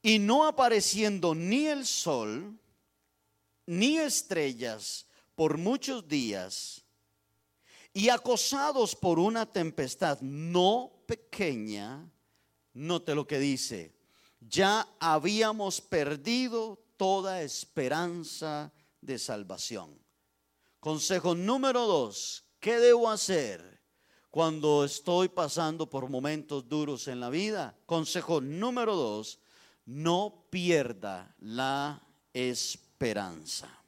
y 0.00 0.18
no 0.18 0.46
apareciendo 0.46 1.34
ni 1.34 1.66
el 1.66 1.84
sol, 1.84 2.58
ni 3.66 3.98
estrellas 3.98 5.06
por 5.34 5.58
muchos 5.58 6.08
días, 6.08 6.83
y 7.94 8.08
acosados 8.08 8.96
por 8.96 9.20
una 9.20 9.46
tempestad 9.46 10.20
no 10.20 10.90
pequeña, 11.06 12.10
note 12.72 13.14
lo 13.14 13.24
que 13.24 13.38
dice, 13.38 13.94
ya 14.40 14.86
habíamos 14.98 15.80
perdido 15.80 16.84
toda 16.96 17.42
esperanza 17.42 18.72
de 19.00 19.18
salvación. 19.18 19.96
Consejo 20.80 21.36
número 21.36 21.86
dos, 21.86 22.44
¿qué 22.58 22.80
debo 22.80 23.08
hacer 23.08 23.80
cuando 24.28 24.84
estoy 24.84 25.28
pasando 25.28 25.88
por 25.88 26.10
momentos 26.10 26.68
duros 26.68 27.06
en 27.06 27.20
la 27.20 27.30
vida? 27.30 27.78
Consejo 27.86 28.40
número 28.40 28.96
dos, 28.96 29.38
no 29.86 30.46
pierda 30.50 31.32
la 31.38 32.02
esperanza. 32.32 33.83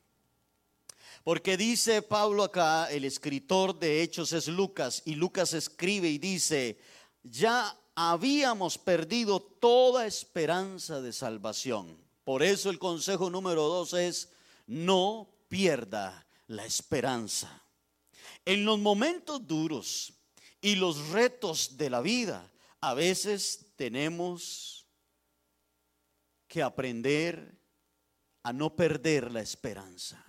Porque 1.27 1.57
dice 1.57 2.03
Pablo 2.03 2.45
acá, 2.45 2.89
el 2.89 3.05
escritor 3.05 3.77
de 3.77 4.01
Hechos 4.01 4.33
es 4.33 4.47
Lucas, 4.47 5.03
y 5.07 5.17
Lucas 5.17 5.55
escribe 5.55 6.09
y 6.09 6.19
dice, 6.19 6.79
ya 7.25 7.77
habíamos 7.97 8.79
perdido 8.79 9.41
toda 9.41 10.07
esperanza 10.07 11.01
de 11.01 11.13
salvación. 11.13 11.99
Por 12.23 12.45
eso 12.45 12.71
el 12.71 12.79
consejo 12.79 13.29
número 13.29 13.65
dos 13.65 13.93
es, 13.93 14.35
no 14.69 15.29
pierda 15.49 16.29
la 16.47 16.65
esperanza. 16.65 17.61
En 18.45 18.65
los 18.65 18.79
momentos 18.79 19.45
duros 19.49 20.13
y 20.61 20.77
los 20.77 21.09
retos 21.09 21.77
de 21.77 21.91
la 21.91 22.03
vida, 22.03 22.53
a 22.81 22.95
veces 22.95 23.73
tenemos 23.75 24.87
que 26.47 26.63
aprender 26.63 27.61
a 28.45 28.53
no 28.53 28.77
perder 28.77 29.33
la 29.33 29.41
esperanza. 29.41 30.26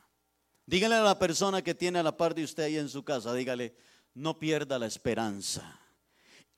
Dígale 0.68 0.96
a 0.96 1.02
la 1.02 1.18
persona 1.18 1.62
que 1.62 1.74
tiene 1.74 2.00
a 2.00 2.04
la 2.04 2.18
par 2.18 2.36
de 2.36 2.44
usted 2.44 2.64
ahí 2.64 2.78
en 2.78 2.90
su 2.90 3.02
casa, 3.02 3.34
dígale, 3.34 3.74
no 4.16 4.38
pierda 4.38 4.78
la 4.78 4.86
esperanza. 4.86 5.80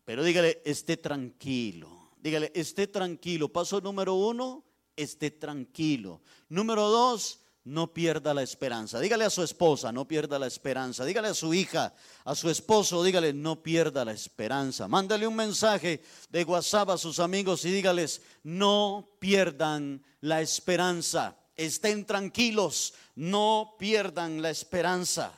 Pero 0.04 0.24
dígale, 0.24 0.64
esté 0.66 0.98
tranquilo. 0.98 2.10
Dígale, 2.18 2.52
esté 2.56 2.88
tranquilo. 2.88 3.50
Paso 3.50 3.80
número 3.82 4.16
uno, 4.16 4.66
esté 4.96 5.30
tranquilo. 5.30 6.24
Número 6.50 6.90
dos, 6.90 7.42
no 7.66 7.94
pierda 7.94 8.34
la 8.34 8.42
esperanza. 8.42 9.00
Dígale 9.00 9.26
a 9.26 9.30
su 9.30 9.44
esposa, 9.44 9.92
no 9.92 10.08
pierda 10.08 10.40
la 10.40 10.48
esperanza. 10.48 11.06
Dígale 11.06 11.28
a 11.28 11.36
su 11.36 11.54
hija, 11.54 11.94
a 12.26 12.34
su 12.34 12.50
esposo, 12.50 13.04
dígale, 13.04 13.32
no 13.32 13.62
pierda 13.62 14.04
la 14.04 14.14
esperanza. 14.14 14.88
Mándale 14.88 15.28
un 15.28 15.36
mensaje 15.36 16.02
de 16.32 16.44
WhatsApp 16.46 16.90
a 16.90 16.98
sus 16.98 17.20
amigos 17.20 17.64
y 17.64 17.70
dígales, 17.70 18.24
no 18.42 19.18
pierdan 19.20 20.04
la 20.22 20.42
esperanza 20.42 21.38
estén 21.60 22.06
tranquilos, 22.06 22.94
no 23.16 23.76
pierdan 23.78 24.42
la 24.42 24.50
esperanza. 24.50 25.34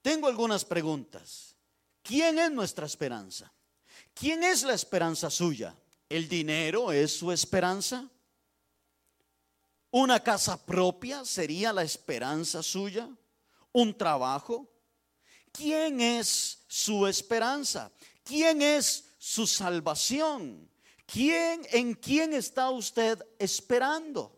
Tengo 0.00 0.28
algunas 0.28 0.64
preguntas. 0.64 1.54
¿Quién 2.02 2.38
es 2.38 2.50
nuestra 2.50 2.86
esperanza? 2.86 3.52
¿Quién 4.14 4.44
es 4.44 4.62
la 4.62 4.72
esperanza 4.72 5.28
suya? 5.28 5.76
¿El 6.08 6.26
dinero 6.28 6.90
es 6.90 7.18
su 7.18 7.30
esperanza? 7.30 8.08
¿Una 9.90 10.20
casa 10.20 10.64
propia 10.64 11.24
sería 11.24 11.72
la 11.72 11.82
esperanza 11.82 12.62
suya? 12.62 13.08
¿Un 13.72 13.96
trabajo? 13.96 14.70
¿Quién 15.52 16.00
es 16.00 16.64
su 16.66 17.06
esperanza? 17.06 17.92
¿Quién 18.24 18.62
es 18.62 19.04
su 19.18 19.46
salvación? 19.46 20.70
¿Quién, 21.06 21.66
en 21.72 21.94
quién 21.94 22.34
está 22.34 22.70
usted 22.70 23.24
esperando? 23.38 24.35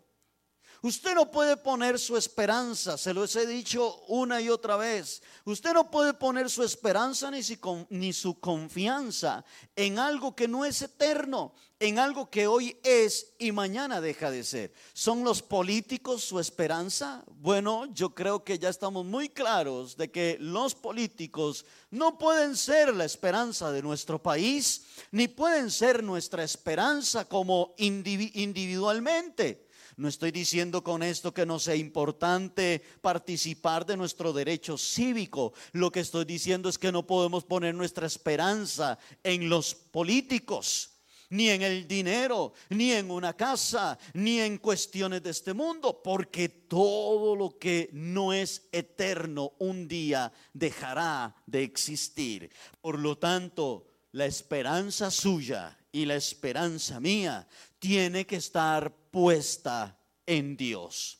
Usted 0.80 1.14
no 1.14 1.28
puede 1.28 1.56
poner 1.56 1.98
su 1.98 2.16
esperanza, 2.16 2.96
se 2.96 3.12
lo 3.12 3.24
he 3.24 3.46
dicho 3.46 4.00
una 4.06 4.40
y 4.40 4.48
otra 4.48 4.76
vez. 4.76 5.20
Usted 5.44 5.72
no 5.72 5.90
puede 5.90 6.14
poner 6.14 6.48
su 6.48 6.62
esperanza 6.62 7.32
ni 7.32 7.42
su, 7.42 7.86
ni 7.90 8.12
su, 8.12 8.38
confianza 8.38 9.44
en 9.74 9.98
algo 9.98 10.36
que 10.36 10.46
no 10.46 10.64
es 10.64 10.80
eterno, 10.82 11.52
en 11.80 11.98
algo 11.98 12.30
que 12.30 12.46
hoy 12.46 12.78
es 12.84 13.34
y 13.40 13.50
mañana 13.50 14.00
deja 14.00 14.30
de 14.30 14.44
ser. 14.44 14.72
¿Son 14.92 15.24
los 15.24 15.42
políticos 15.42 16.22
su 16.22 16.38
esperanza? 16.38 17.24
Bueno, 17.26 17.86
yo 17.92 18.14
creo 18.14 18.44
que 18.44 18.60
ya 18.60 18.68
estamos 18.68 19.04
muy 19.04 19.28
claros 19.30 19.96
de 19.96 20.12
que 20.12 20.36
los 20.38 20.76
políticos 20.76 21.64
no 21.90 22.18
pueden 22.18 22.56
ser 22.56 22.94
la 22.94 23.04
esperanza 23.04 23.72
de 23.72 23.82
nuestro 23.82 24.22
país, 24.22 24.84
ni 25.10 25.26
pueden 25.26 25.72
ser 25.72 26.04
nuestra 26.04 26.44
esperanza 26.44 27.24
como 27.24 27.74
individualmente. 27.78 29.67
No 29.98 30.06
estoy 30.06 30.30
diciendo 30.30 30.84
con 30.84 31.02
esto 31.02 31.34
que 31.34 31.44
no 31.44 31.58
sea 31.58 31.74
importante 31.74 32.80
participar 33.00 33.84
de 33.84 33.96
nuestro 33.96 34.32
derecho 34.32 34.78
cívico. 34.78 35.52
Lo 35.72 35.90
que 35.90 35.98
estoy 35.98 36.24
diciendo 36.24 36.68
es 36.68 36.78
que 36.78 36.92
no 36.92 37.04
podemos 37.04 37.44
poner 37.44 37.74
nuestra 37.74 38.06
esperanza 38.06 38.96
en 39.24 39.48
los 39.48 39.74
políticos 39.74 40.92
ni 41.30 41.50
en 41.50 41.62
el 41.62 41.88
dinero, 41.88 42.52
ni 42.70 42.92
en 42.92 43.10
una 43.10 43.34
casa, 43.34 43.98
ni 44.14 44.38
en 44.38 44.58
cuestiones 44.58 45.20
de 45.22 45.30
este 45.30 45.52
mundo, 45.52 46.00
porque 46.00 46.48
todo 46.48 47.34
lo 47.34 47.58
que 47.58 47.90
no 47.92 48.32
es 48.32 48.68
eterno 48.70 49.52
un 49.58 49.88
día 49.88 50.32
dejará 50.54 51.34
de 51.44 51.64
existir. 51.64 52.50
Por 52.80 53.00
lo 53.00 53.18
tanto, 53.18 53.86
la 54.12 54.26
esperanza 54.26 55.10
suya 55.10 55.76
y 55.92 56.06
la 56.06 56.14
esperanza 56.14 57.00
mía 57.00 57.46
tiene 57.78 58.26
que 58.26 58.36
estar 58.36 58.94
puesta 59.10 59.98
en 60.26 60.56
Dios. 60.56 61.18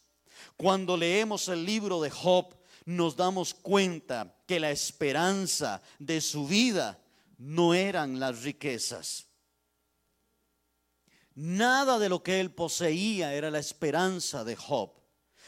Cuando 0.56 0.96
leemos 0.96 1.48
el 1.48 1.64
libro 1.64 2.00
de 2.00 2.10
Job, 2.10 2.54
nos 2.84 3.16
damos 3.16 3.54
cuenta 3.54 4.34
que 4.46 4.58
la 4.58 4.70
esperanza 4.70 5.82
de 5.98 6.20
su 6.20 6.46
vida 6.46 6.98
no 7.36 7.74
eran 7.74 8.18
las 8.18 8.42
riquezas. 8.42 9.26
Nada 11.34 11.98
de 11.98 12.08
lo 12.08 12.22
que 12.22 12.40
él 12.40 12.50
poseía 12.50 13.34
era 13.34 13.50
la 13.50 13.60
esperanza 13.60 14.42
de 14.42 14.56
Job, 14.56 14.90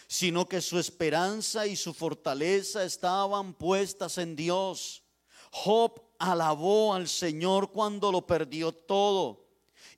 sino 0.06 0.48
que 0.48 0.60
su 0.60 0.78
esperanza 0.78 1.66
y 1.66 1.76
su 1.76 1.94
fortaleza 1.94 2.84
estaban 2.84 3.54
puestas 3.54 4.18
en 4.18 4.36
Dios. 4.36 5.02
Job 5.50 6.00
alabó 6.18 6.94
al 6.94 7.08
Señor 7.08 7.72
cuando 7.72 8.12
lo 8.12 8.26
perdió 8.26 8.70
todo. 8.72 9.39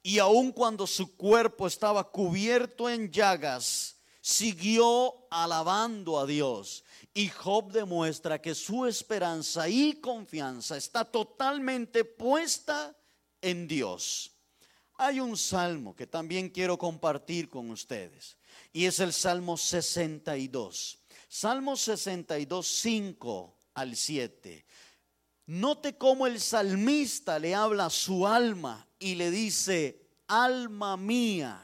Y 0.02 0.18
aun 0.18 0.52
cuando 0.52 0.87
su 0.87 1.16
cuerpo 1.16 1.66
estaba 1.66 2.11
cubierto 2.11 2.90
en 2.90 3.11
llagas, 3.11 3.97
siguió 4.21 5.26
alabando 5.30 6.18
a 6.18 6.26
Dios. 6.26 6.85
Y 7.14 7.28
Job 7.28 7.71
demuestra 7.71 8.40
que 8.40 8.54
su 8.54 8.87
esperanza 8.87 9.68
y 9.68 9.94
confianza 9.94 10.76
está 10.76 11.04
totalmente 11.04 12.04
puesta 12.04 12.97
en 13.40 13.68
Dios. 13.68 14.32
Hay 14.97 15.21
un 15.21 15.37
salmo 15.37 15.94
que 15.94 16.06
también 16.06 16.49
quiero 16.49 16.78
compartir 16.78 17.49
con 17.49 17.71
ustedes 17.71 18.37
y 18.73 18.87
es 18.87 19.00
el 19.00 19.12
Salmo 19.12 19.56
62. 19.56 20.99
Salmo 21.28 21.76
62, 21.76 22.66
5 22.66 23.59
al 23.75 23.97
7. 23.97 24.64
Note 25.46 25.99
cómo 25.99 26.26
el 26.26 26.40
salmista 26.40 27.38
le 27.38 27.54
habla 27.54 27.87
a 27.87 27.90
su 27.90 28.26
alma 28.26 28.87
y 28.99 29.16
le 29.16 29.30
dice, 29.30 30.08
alma 30.28 30.96
mía. 30.96 31.61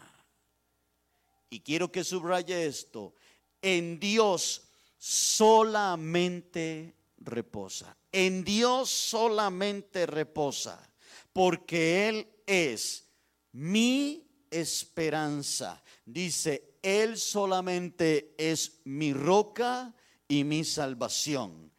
Y 1.51 1.61
quiero 1.61 1.91
que 1.91 2.05
subraye 2.05 2.67
esto, 2.67 3.15
en 3.63 3.99
Dios 3.99 4.63
solamente 4.99 6.95
reposa. 7.19 7.97
En 8.11 8.45
Dios 8.45 8.91
solamente 8.91 10.07
reposa, 10.07 10.93
porque 11.33 12.09
Él 12.09 12.29
es 12.47 13.07
mi 13.53 14.27
esperanza. 14.51 15.83
Dice, 16.05 16.79
Él 16.83 17.17
solamente 17.17 18.35
es 18.37 18.81
mi 18.85 19.13
roca 19.13 19.95
y 20.27 20.45
mi 20.45 20.65
salvación. 20.65 21.71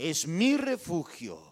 Es 0.00 0.26
mi 0.26 0.56
refugio. 0.56 1.46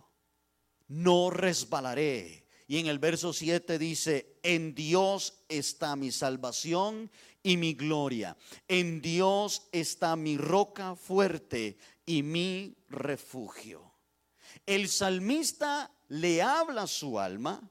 No 0.88 1.28
resbalaré 1.28 2.48
y 2.66 2.78
en 2.78 2.86
el 2.86 2.98
verso 2.98 3.32
7 3.32 3.78
dice, 3.78 4.38
en 4.42 4.74
Dios 4.74 5.44
está 5.48 5.96
mi 5.96 6.10
salvación 6.10 7.10
y 7.42 7.56
mi 7.56 7.74
gloria. 7.74 8.36
En 8.68 9.00
Dios 9.00 9.68
está 9.72 10.16
mi 10.16 10.36
roca 10.36 10.94
fuerte 10.94 11.78
y 12.04 12.22
mi 12.22 12.76
refugio. 12.88 13.92
El 14.66 14.88
salmista 14.88 15.90
le 16.08 16.40
habla 16.40 16.82
a 16.82 16.86
su 16.86 17.18
alma 17.18 17.70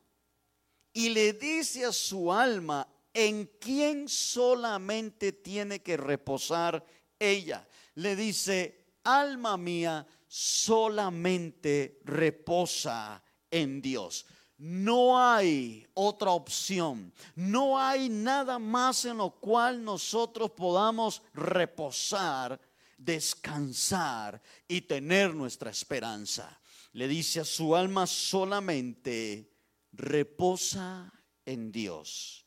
y 0.94 1.10
le 1.10 1.34
dice 1.34 1.86
a 1.86 1.92
su 1.92 2.34
alma 2.34 2.88
en 3.14 3.52
quién 3.60 4.10
solamente 4.10 5.32
tiene 5.32 5.82
que 5.82 5.98
reposar 5.98 6.84
ella. 7.20 7.68
Le 7.94 8.16
dice, 8.16 8.96
alma 9.04 9.58
mía, 9.58 10.06
solamente 10.28 12.00
reposa 12.04 13.24
en 13.50 13.82
Dios. 13.82 14.26
No 14.58 15.24
hay 15.24 15.86
otra 15.94 16.32
opción. 16.32 17.14
No 17.36 17.80
hay 17.80 18.10
nada 18.10 18.58
más 18.58 19.06
en 19.06 19.18
lo 19.18 19.32
cual 19.40 19.84
nosotros 19.84 20.52
podamos 20.52 21.22
reposar, 21.34 22.60
descansar 22.98 24.42
y 24.68 24.82
tener 24.82 25.36
nuestra 25.36 25.70
esperanza. 25.70 26.60
Le 26.94 27.08
dice 27.08 27.42
a 27.42 27.46
su 27.46 27.76
alma 27.76 28.08
solamente, 28.08 29.54
reposa 29.92 31.14
en 31.46 31.72
Dios. 31.72 32.46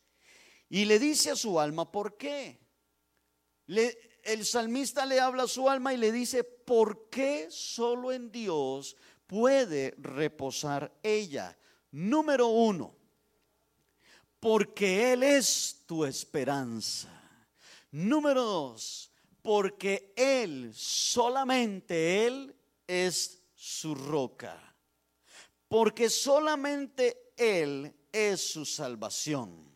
Y 0.68 0.84
le 0.84 0.98
dice 0.98 1.30
a 1.30 1.36
su 1.36 1.60
alma, 1.60 1.90
¿por 1.90 2.16
qué? 2.16 2.60
El 4.24 4.44
salmista 4.44 5.06
le 5.06 5.20
habla 5.20 5.44
a 5.44 5.48
su 5.48 5.68
alma 5.68 5.94
y 5.94 5.96
le 5.96 6.12
dice, 6.12 6.44
¿por 6.44 7.08
qué 7.08 7.46
solo 7.50 8.12
en 8.12 8.30
Dios 8.30 8.96
puede 9.26 9.94
reposar 9.98 10.92
ella? 11.02 11.56
Número 11.92 12.48
uno, 12.48 12.94
porque 14.38 15.12
Él 15.12 15.22
es 15.22 15.82
tu 15.86 16.04
esperanza. 16.04 17.08
Número 17.90 18.42
dos, 18.44 19.10
porque 19.42 20.12
Él, 20.16 20.72
solamente 20.74 22.26
Él 22.26 22.54
es 22.86 23.42
su 23.54 23.94
roca. 23.94 24.58
Porque 25.68 26.10
solamente 26.10 27.32
Él 27.36 27.94
es 28.12 28.40
su 28.40 28.64
salvación. 28.64 29.70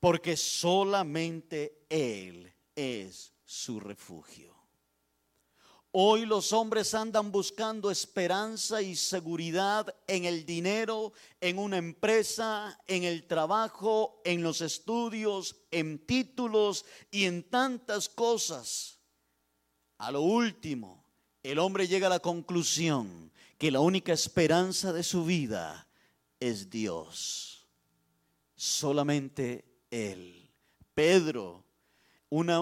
Porque 0.00 0.36
solamente 0.36 1.84
Él 1.88 2.52
es 2.74 3.35
su 3.46 3.80
refugio. 3.80 4.54
Hoy 5.92 6.26
los 6.26 6.52
hombres 6.52 6.92
andan 6.92 7.32
buscando 7.32 7.90
esperanza 7.90 8.82
y 8.82 8.96
seguridad 8.96 9.94
en 10.06 10.26
el 10.26 10.44
dinero, 10.44 11.14
en 11.40 11.56
una 11.56 11.78
empresa, 11.78 12.78
en 12.86 13.04
el 13.04 13.26
trabajo, 13.26 14.20
en 14.26 14.42
los 14.42 14.60
estudios, 14.60 15.56
en 15.70 16.04
títulos 16.04 16.84
y 17.10 17.24
en 17.24 17.48
tantas 17.48 18.10
cosas. 18.10 18.98
A 19.96 20.10
lo 20.10 20.20
último, 20.20 21.02
el 21.42 21.58
hombre 21.58 21.88
llega 21.88 22.08
a 22.08 22.10
la 22.10 22.20
conclusión 22.20 23.32
que 23.56 23.70
la 23.70 23.80
única 23.80 24.12
esperanza 24.12 24.92
de 24.92 25.02
su 25.02 25.24
vida 25.24 25.88
es 26.40 26.68
Dios. 26.68 27.66
Solamente 28.54 29.64
Él. 29.90 30.50
Pedro 30.94 31.65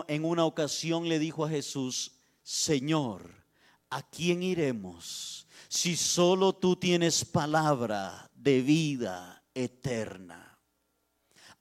en 0.08 0.24
una 0.24 0.44
ocasión 0.44 1.08
le 1.08 1.18
dijo 1.18 1.44
a 1.44 1.48
Jesús, 1.48 2.12
Señor, 2.42 3.44
¿a 3.90 4.02
quién 4.02 4.42
iremos 4.42 5.46
si 5.68 5.96
solo 5.96 6.54
tú 6.54 6.76
tienes 6.76 7.24
palabra 7.24 8.30
de 8.34 8.62
vida 8.62 9.42
eterna? 9.54 10.58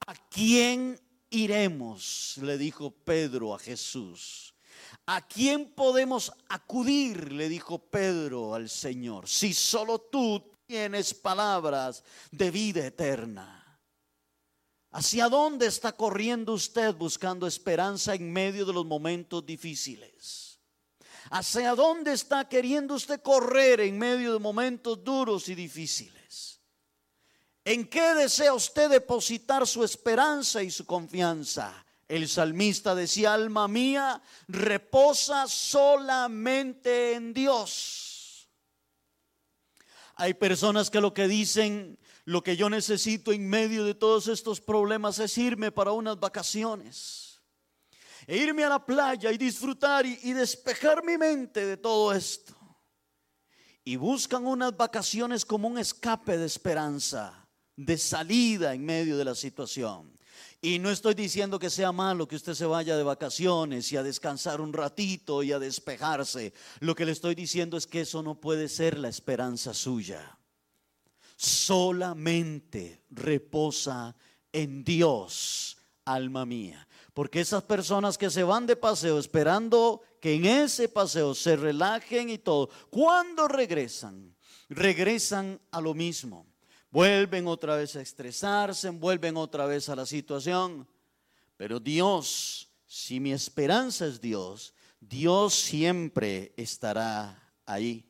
¿A 0.05 0.13
quién 0.29 0.99
iremos? 1.29 2.37
Le 2.41 2.57
dijo 2.57 2.91
Pedro 2.91 3.55
a 3.55 3.59
Jesús. 3.59 4.53
¿A 5.05 5.25
quién 5.27 5.73
podemos 5.73 6.31
acudir? 6.49 7.31
Le 7.31 7.49
dijo 7.49 7.79
Pedro 7.79 8.53
al 8.53 8.69
Señor. 8.69 9.27
Si 9.27 9.53
solo 9.53 9.99
tú 9.99 10.51
tienes 10.65 11.13
palabras 11.13 12.03
de 12.31 12.51
vida 12.51 12.85
eterna. 12.85 13.62
¿Hacia 14.93 15.27
dónde 15.27 15.65
está 15.65 15.91
corriendo 15.91 16.53
usted 16.53 16.93
buscando 16.93 17.47
esperanza 17.47 18.13
en 18.13 18.31
medio 18.31 18.63
de 18.63 18.73
los 18.73 18.85
momentos 18.85 19.43
difíciles? 19.43 20.59
¿Hacia 21.31 21.73
dónde 21.73 22.13
está 22.13 22.47
queriendo 22.47 22.93
usted 22.93 23.19
correr 23.23 23.79
en 23.79 23.97
medio 23.97 24.33
de 24.33 24.39
momentos 24.39 25.03
duros 25.03 25.49
y 25.49 25.55
difíciles? 25.55 26.61
¿En 27.65 27.87
qué 27.87 28.13
desea 28.13 28.53
usted 28.53 28.87
depositar 28.87 29.65
su 29.65 29.83
esperanza 29.83 30.61
y 30.61 30.69
su 30.69 30.85
confianza? 30.85 31.83
El 32.07 32.29
salmista 32.29 32.93
decía, 32.93 33.33
alma 33.33 33.67
mía, 33.67 34.21
reposa 34.47 35.47
solamente 35.47 37.13
en 37.13 37.33
Dios. 37.33 38.47
Hay 40.15 40.35
personas 40.35 40.91
que 40.91 41.01
lo 41.01 41.15
que 41.15 41.27
dicen, 41.27 41.97
lo 42.25 42.43
que 42.43 42.55
yo 42.55 42.69
necesito 42.69 43.31
en 43.31 43.49
medio 43.49 43.83
de 43.83 43.95
todos 43.95 44.27
estos 44.27 44.61
problemas 44.61 45.19
es 45.19 45.37
irme 45.37 45.71
para 45.71 45.91
unas 45.91 46.19
vacaciones. 46.19 47.41
E 48.25 48.37
irme 48.37 48.63
a 48.63 48.69
la 48.69 48.85
playa 48.85 49.31
y 49.31 49.37
disfrutar 49.37 50.05
y, 50.05 50.17
y 50.23 50.33
despejar 50.33 51.03
mi 51.03 51.17
mente 51.17 51.65
de 51.65 51.75
todo 51.75 52.13
esto. 52.13 52.55
Y 53.83 53.97
buscan 53.97 54.45
unas 54.45 54.75
vacaciones 54.77 55.43
como 55.43 55.67
un 55.67 55.77
escape 55.77 56.37
de 56.37 56.45
esperanza 56.45 57.43
de 57.75 57.97
salida 57.97 58.73
en 58.73 58.85
medio 58.85 59.17
de 59.17 59.25
la 59.25 59.35
situación. 59.35 60.13
Y 60.61 60.79
no 60.79 60.89
estoy 60.89 61.13
diciendo 61.13 61.59
que 61.59 61.69
sea 61.69 61.91
malo 61.91 62.25
que 62.25 62.37
usted 62.37 62.53
se 62.53 62.65
vaya 62.65 62.95
de 62.95 63.03
vacaciones 63.03 63.91
y 63.91 63.97
a 63.97 64.03
descansar 64.03 64.61
un 64.61 64.71
ratito 64.71 65.43
y 65.43 65.51
a 65.51 65.59
despejarse. 65.59 66.53
Lo 66.79 66.95
que 66.95 67.05
le 67.05 67.11
estoy 67.11 67.35
diciendo 67.35 67.75
es 67.75 67.85
que 67.85 68.01
eso 68.01 68.23
no 68.23 68.39
puede 68.39 68.69
ser 68.69 68.97
la 68.97 69.09
esperanza 69.09 69.73
suya. 69.73 70.37
Solamente 71.35 73.03
reposa 73.09 74.15
en 74.51 74.83
Dios, 74.83 75.77
alma 76.05 76.45
mía. 76.45 76.87
Porque 77.13 77.41
esas 77.41 77.63
personas 77.63 78.17
que 78.17 78.29
se 78.29 78.43
van 78.43 78.65
de 78.65 78.75
paseo 78.75 79.19
esperando 79.19 80.01
que 80.19 80.35
en 80.35 80.45
ese 80.45 80.89
paseo 80.89 81.35
se 81.35 81.55
relajen 81.55 82.29
y 82.29 82.37
todo, 82.37 82.69
cuando 82.89 83.47
regresan, 83.47 84.35
regresan 84.69 85.59
a 85.71 85.81
lo 85.81 85.93
mismo 85.93 86.47
vuelven 86.93 87.47
otra 87.47 87.75
vez 87.75 87.95
a 87.95 88.01
estresarse, 88.01 88.87
vuelven 88.91 89.35
otra 89.35 89.65
vez 89.65 89.89
a 89.89 89.95
la 89.95 90.05
situación. 90.05 90.87
Pero 91.57 91.79
Dios, 91.79 92.71
si 92.85 93.19
mi 93.19 93.33
esperanza 93.33 94.05
es 94.05 94.21
Dios, 94.21 94.75
Dios 94.99 95.55
siempre 95.55 96.53
estará 96.55 97.51
ahí. 97.65 98.07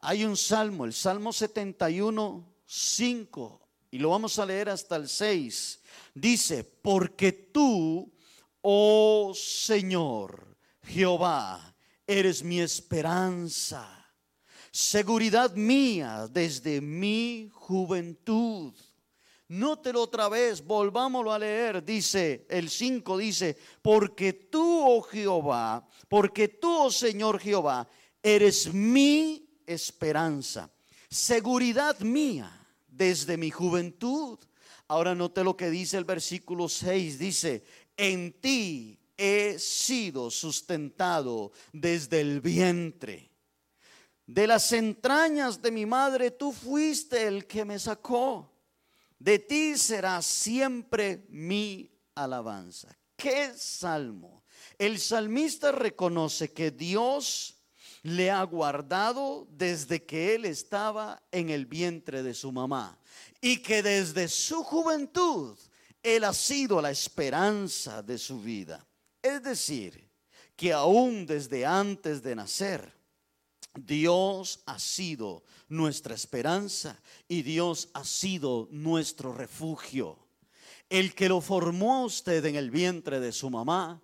Hay 0.00 0.24
un 0.24 0.36
salmo, 0.36 0.84
el 0.84 0.92
Salmo 0.92 1.32
71, 1.32 2.51
5, 2.74 3.60
y 3.90 3.98
lo 3.98 4.10
vamos 4.10 4.38
a 4.38 4.46
leer 4.46 4.70
hasta 4.70 4.96
el 4.96 5.08
6. 5.08 5.80
Dice, 6.14 6.64
porque 6.64 7.32
tú, 7.32 8.10
oh 8.62 9.32
Señor, 9.34 10.56
Jehová, 10.82 11.74
eres 12.06 12.42
mi 12.42 12.60
esperanza 12.60 14.02
seguridad 14.72 15.54
mía 15.54 16.26
desde 16.30 16.80
mi 16.80 17.50
juventud. 17.52 18.72
Nótelo 19.48 20.00
otra 20.00 20.30
vez, 20.30 20.64
volvámoslo 20.64 21.30
a 21.30 21.38
leer, 21.38 21.84
dice 21.84 22.46
el 22.48 22.70
5, 22.70 23.18
dice, 23.18 23.56
porque 23.82 24.32
tú, 24.32 24.82
oh 24.82 25.02
Jehová, 25.02 25.86
porque 26.08 26.48
tú, 26.48 26.84
oh 26.84 26.90
Señor 26.90 27.38
Jehová, 27.38 27.86
eres 28.22 28.72
mi 28.72 29.46
esperanza, 29.66 30.70
seguridad 31.10 32.00
mía 32.00 32.61
desde 32.92 33.36
mi 33.36 33.50
juventud. 33.50 34.38
Ahora 34.88 35.14
note 35.14 35.42
lo 35.42 35.56
que 35.56 35.70
dice 35.70 35.96
el 35.96 36.04
versículo 36.04 36.68
6, 36.68 37.18
dice, 37.18 37.64
en 37.96 38.40
ti 38.40 38.98
he 39.16 39.58
sido 39.58 40.30
sustentado 40.30 41.52
desde 41.72 42.20
el 42.20 42.40
vientre 42.40 43.32
de 44.26 44.46
las 44.46 44.72
entrañas 44.72 45.60
de 45.60 45.70
mi 45.70 45.84
madre 45.84 46.30
tú 46.30 46.52
fuiste 46.52 47.26
el 47.26 47.46
que 47.46 47.64
me 47.64 47.78
sacó. 47.78 48.50
De 49.18 49.38
ti 49.38 49.76
será 49.76 50.22
siempre 50.22 51.26
mi 51.28 51.90
alabanza. 52.14 52.96
¿Qué 53.16 53.52
salmo? 53.56 54.44
El 54.78 54.98
salmista 54.98 55.70
reconoce 55.70 56.52
que 56.52 56.70
Dios 56.70 57.61
le 58.02 58.30
ha 58.30 58.42
guardado 58.42 59.46
desde 59.50 60.04
que 60.04 60.34
él 60.34 60.44
estaba 60.44 61.22
en 61.30 61.50
el 61.50 61.66
vientre 61.66 62.22
de 62.22 62.34
su 62.34 62.50
mamá 62.50 62.98
y 63.40 63.58
que 63.58 63.82
desde 63.82 64.28
su 64.28 64.62
juventud 64.64 65.56
él 66.02 66.24
ha 66.24 66.32
sido 66.32 66.82
la 66.82 66.90
esperanza 66.90 68.02
de 68.02 68.18
su 68.18 68.40
vida. 68.40 68.84
Es 69.22 69.42
decir, 69.42 70.10
que 70.56 70.72
aún 70.72 71.26
desde 71.26 71.64
antes 71.64 72.22
de 72.22 72.34
nacer, 72.34 72.92
Dios 73.74 74.60
ha 74.66 74.78
sido 74.78 75.44
nuestra 75.68 76.14
esperanza 76.14 77.00
y 77.28 77.42
Dios 77.42 77.88
ha 77.94 78.04
sido 78.04 78.68
nuestro 78.70 79.32
refugio. 79.32 80.18
El 80.90 81.14
que 81.14 81.28
lo 81.28 81.40
formó 81.40 82.04
usted 82.04 82.44
en 82.44 82.56
el 82.56 82.70
vientre 82.70 83.18
de 83.18 83.32
su 83.32 83.48
mamá 83.48 84.02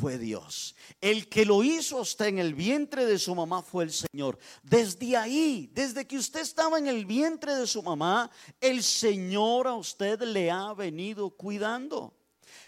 fue 0.00 0.18
Dios. 0.18 0.74
El 1.00 1.28
que 1.28 1.44
lo 1.44 1.62
hizo 1.62 1.98
a 1.98 2.02
usted 2.02 2.26
en 2.26 2.38
el 2.38 2.54
vientre 2.54 3.04
de 3.06 3.18
su 3.18 3.34
mamá 3.34 3.62
fue 3.62 3.84
el 3.84 3.92
Señor. 3.92 4.38
Desde 4.62 5.16
ahí, 5.16 5.70
desde 5.72 6.06
que 6.06 6.18
usted 6.18 6.40
estaba 6.40 6.78
en 6.78 6.86
el 6.86 7.04
vientre 7.06 7.54
de 7.54 7.66
su 7.66 7.82
mamá, 7.82 8.30
el 8.60 8.82
Señor 8.82 9.66
a 9.66 9.74
usted 9.74 10.20
le 10.22 10.50
ha 10.50 10.72
venido 10.74 11.30
cuidando. 11.30 12.14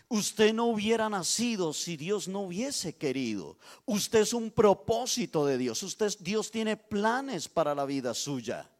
Usted 0.08 0.52
no 0.52 0.66
hubiera 0.66 1.08
nacido 1.08 1.72
si 1.72 1.96
Dios 1.96 2.28
no 2.28 2.42
hubiese 2.42 2.96
querido. 2.96 3.58
Usted 3.86 4.20
es 4.20 4.32
un 4.34 4.50
propósito 4.50 5.46
de 5.46 5.58
Dios. 5.58 5.82
Usted, 5.82 6.12
Dios 6.20 6.50
tiene 6.50 6.76
planes 6.76 7.48
para 7.48 7.74
la 7.74 7.86
vida 7.86 8.12
suya. 8.14 8.70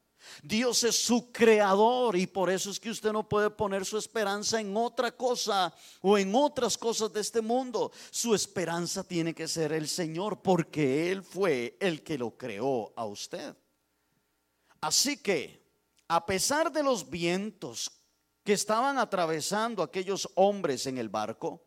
Dios 0.42 0.84
es 0.84 0.96
su 0.96 1.30
creador 1.32 2.16
y 2.16 2.26
por 2.26 2.50
eso 2.50 2.70
es 2.70 2.80
que 2.80 2.90
usted 2.90 3.12
no 3.12 3.28
puede 3.28 3.50
poner 3.50 3.84
su 3.84 3.98
esperanza 3.98 4.60
en 4.60 4.76
otra 4.76 5.12
cosa 5.12 5.74
o 6.00 6.18
en 6.18 6.34
otras 6.34 6.76
cosas 6.76 7.12
de 7.12 7.20
este 7.20 7.40
mundo. 7.40 7.92
Su 8.10 8.34
esperanza 8.34 9.04
tiene 9.04 9.34
que 9.34 9.48
ser 9.48 9.72
el 9.72 9.88
Señor 9.88 10.42
porque 10.42 11.10
Él 11.10 11.22
fue 11.22 11.76
el 11.80 12.02
que 12.02 12.18
lo 12.18 12.36
creó 12.36 12.92
a 12.96 13.04
usted. 13.04 13.56
Así 14.80 15.16
que, 15.16 15.62
a 16.08 16.26
pesar 16.26 16.70
de 16.70 16.82
los 16.82 17.08
vientos 17.08 17.90
que 18.42 18.52
estaban 18.52 18.98
atravesando 18.98 19.82
aquellos 19.82 20.28
hombres 20.34 20.86
en 20.86 20.98
el 20.98 21.08
barco, 21.08 21.64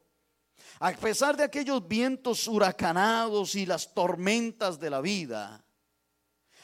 a 0.79 0.91
pesar 0.91 1.35
de 1.35 1.43
aquellos 1.43 1.87
vientos 1.87 2.47
huracanados 2.47 3.55
y 3.55 3.65
las 3.65 3.93
tormentas 3.93 4.79
de 4.79 4.89
la 4.91 5.01
vida, 5.01 5.65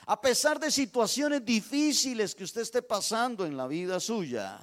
a 0.05 0.19
pesar 0.19 0.59
de 0.59 0.71
situaciones 0.71 1.45
difíciles 1.45 2.35
que 2.35 2.43
usted 2.43 2.61
esté 2.61 2.81
pasando 2.81 3.45
en 3.45 3.55
la 3.55 3.67
vida 3.67 3.99
suya, 3.99 4.59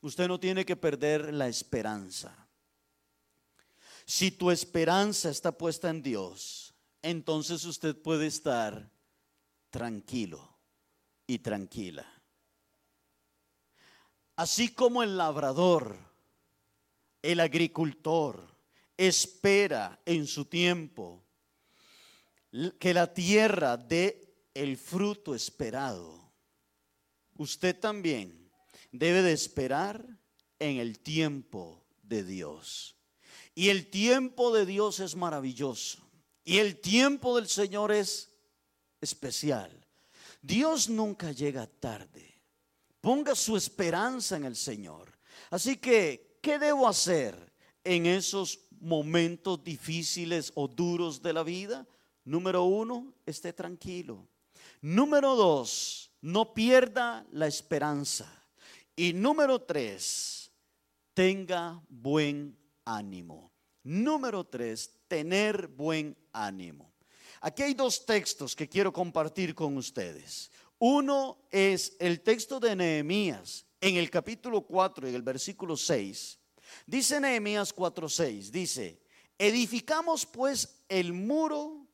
usted 0.00 0.28
no 0.28 0.38
tiene 0.38 0.64
que 0.64 0.76
perder 0.76 1.34
la 1.34 1.48
esperanza. 1.48 2.48
Si 4.04 4.30
tu 4.30 4.50
esperanza 4.50 5.30
está 5.30 5.52
puesta 5.52 5.90
en 5.90 6.02
Dios, 6.02 6.74
entonces 7.02 7.64
usted 7.64 7.96
puede 7.96 8.26
estar 8.26 8.90
tranquilo 9.70 10.56
y 11.26 11.40
tranquila. 11.40 12.06
Así 14.36 14.68
como 14.68 15.02
el 15.02 15.16
labrador, 15.16 15.96
el 17.22 17.40
agricultor, 17.40 18.56
espera 18.96 20.00
en 20.06 20.26
su 20.26 20.44
tiempo 20.44 21.24
que 22.78 22.94
la 22.94 23.12
tierra 23.12 23.76
dé 23.76 24.27
el 24.58 24.76
fruto 24.76 25.36
esperado, 25.36 26.32
usted 27.36 27.78
también 27.78 28.50
debe 28.90 29.22
de 29.22 29.32
esperar 29.32 30.04
en 30.58 30.78
el 30.78 30.98
tiempo 30.98 31.84
de 32.02 32.24
Dios. 32.24 32.96
Y 33.54 33.68
el 33.68 33.88
tiempo 33.88 34.52
de 34.52 34.66
Dios 34.66 34.98
es 34.98 35.14
maravilloso. 35.14 36.00
Y 36.44 36.58
el 36.58 36.80
tiempo 36.80 37.36
del 37.36 37.48
Señor 37.48 37.92
es 37.92 38.30
especial. 39.00 39.70
Dios 40.42 40.88
nunca 40.88 41.30
llega 41.30 41.68
tarde. 41.68 42.42
Ponga 43.00 43.36
su 43.36 43.56
esperanza 43.56 44.36
en 44.36 44.44
el 44.44 44.56
Señor. 44.56 45.16
Así 45.50 45.76
que, 45.76 46.38
¿qué 46.42 46.58
debo 46.58 46.88
hacer 46.88 47.52
en 47.84 48.06
esos 48.06 48.58
momentos 48.80 49.62
difíciles 49.62 50.50
o 50.56 50.66
duros 50.66 51.22
de 51.22 51.32
la 51.32 51.44
vida? 51.44 51.86
Número 52.24 52.64
uno, 52.64 53.14
esté 53.24 53.52
tranquilo. 53.52 54.26
Número 54.80 55.34
dos, 55.34 56.10
no 56.20 56.54
pierda 56.54 57.26
la 57.32 57.46
esperanza. 57.46 58.32
Y 58.94 59.12
número 59.12 59.60
tres, 59.60 60.52
tenga 61.14 61.82
buen 61.88 62.56
ánimo. 62.84 63.52
Número 63.82 64.44
tres, 64.44 64.92
tener 65.08 65.68
buen 65.68 66.16
ánimo. 66.32 66.92
Aquí 67.40 67.62
hay 67.62 67.74
dos 67.74 68.04
textos 68.04 68.56
que 68.56 68.68
quiero 68.68 68.92
compartir 68.92 69.54
con 69.54 69.76
ustedes. 69.76 70.50
Uno 70.78 71.38
es 71.50 71.96
el 71.98 72.20
texto 72.20 72.60
de 72.60 72.76
Nehemías 72.76 73.66
en 73.80 73.96
el 73.96 74.10
capítulo 74.10 74.62
4 74.62 75.08
y 75.08 75.14
el 75.14 75.22
versículo 75.22 75.76
6. 75.76 76.38
Dice 76.86 77.20
Nehemías 77.20 77.74
4:6, 77.74 78.50
dice, 78.50 79.00
edificamos 79.38 80.26
pues 80.26 80.82
el 80.88 81.12
muro 81.12 81.87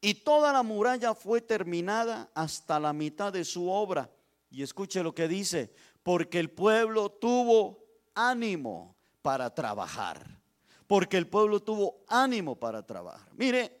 y 0.00 0.14
toda 0.14 0.52
la 0.52 0.62
muralla 0.62 1.14
fue 1.14 1.40
terminada 1.40 2.30
hasta 2.34 2.78
la 2.78 2.92
mitad 2.92 3.32
de 3.32 3.44
su 3.44 3.70
obra 3.70 4.10
Y 4.50 4.62
escuche 4.62 5.02
lo 5.02 5.14
que 5.14 5.28
dice, 5.28 5.72
porque 6.02 6.38
el 6.38 6.50
pueblo 6.50 7.10
tuvo 7.10 7.84
ánimo 8.14 8.96
para 9.22 9.52
trabajar. 9.54 10.40
Porque 10.86 11.16
el 11.16 11.26
pueblo 11.26 11.60
tuvo 11.60 12.04
ánimo 12.08 12.54
para 12.54 12.86
trabajar. 12.86 13.28
Mire, 13.34 13.80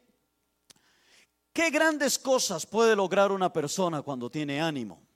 qué 1.52 1.70
grandes 1.70 2.18
cosas 2.18 2.66
puede 2.66 2.96
lograr 2.96 3.30
una 3.30 3.52
persona 3.52 4.02
cuando 4.02 4.28
tiene 4.28 4.60
ánimo. 4.60 5.06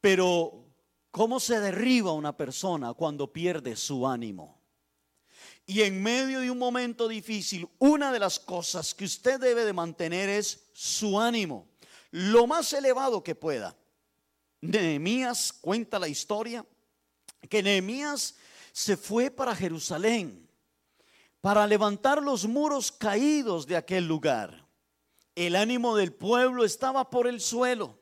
Pero, 0.00 0.64
¿cómo 1.10 1.38
se 1.38 1.60
derriba 1.60 2.12
una 2.12 2.36
persona 2.36 2.94
cuando 2.94 3.30
pierde 3.30 3.76
su 3.76 4.08
ánimo? 4.08 4.59
Y 5.70 5.82
en 5.82 6.02
medio 6.02 6.40
de 6.40 6.50
un 6.50 6.58
momento 6.58 7.06
difícil, 7.06 7.68
una 7.78 8.10
de 8.10 8.18
las 8.18 8.40
cosas 8.40 8.92
que 8.92 9.04
usted 9.04 9.38
debe 9.38 9.64
de 9.64 9.72
mantener 9.72 10.28
es 10.28 10.64
su 10.72 11.20
ánimo, 11.20 11.68
lo 12.10 12.48
más 12.48 12.72
elevado 12.72 13.22
que 13.22 13.36
pueda. 13.36 13.76
Nehemías 14.62 15.52
cuenta 15.52 16.00
la 16.00 16.08
historia 16.08 16.66
que 17.48 17.62
Nehemías 17.62 18.34
se 18.72 18.96
fue 18.96 19.30
para 19.30 19.54
Jerusalén 19.54 20.50
para 21.40 21.68
levantar 21.68 22.20
los 22.20 22.48
muros 22.48 22.90
caídos 22.90 23.64
de 23.64 23.76
aquel 23.76 24.08
lugar. 24.08 24.66
El 25.36 25.54
ánimo 25.54 25.94
del 25.94 26.12
pueblo 26.12 26.64
estaba 26.64 27.10
por 27.10 27.28
el 27.28 27.40
suelo. 27.40 27.96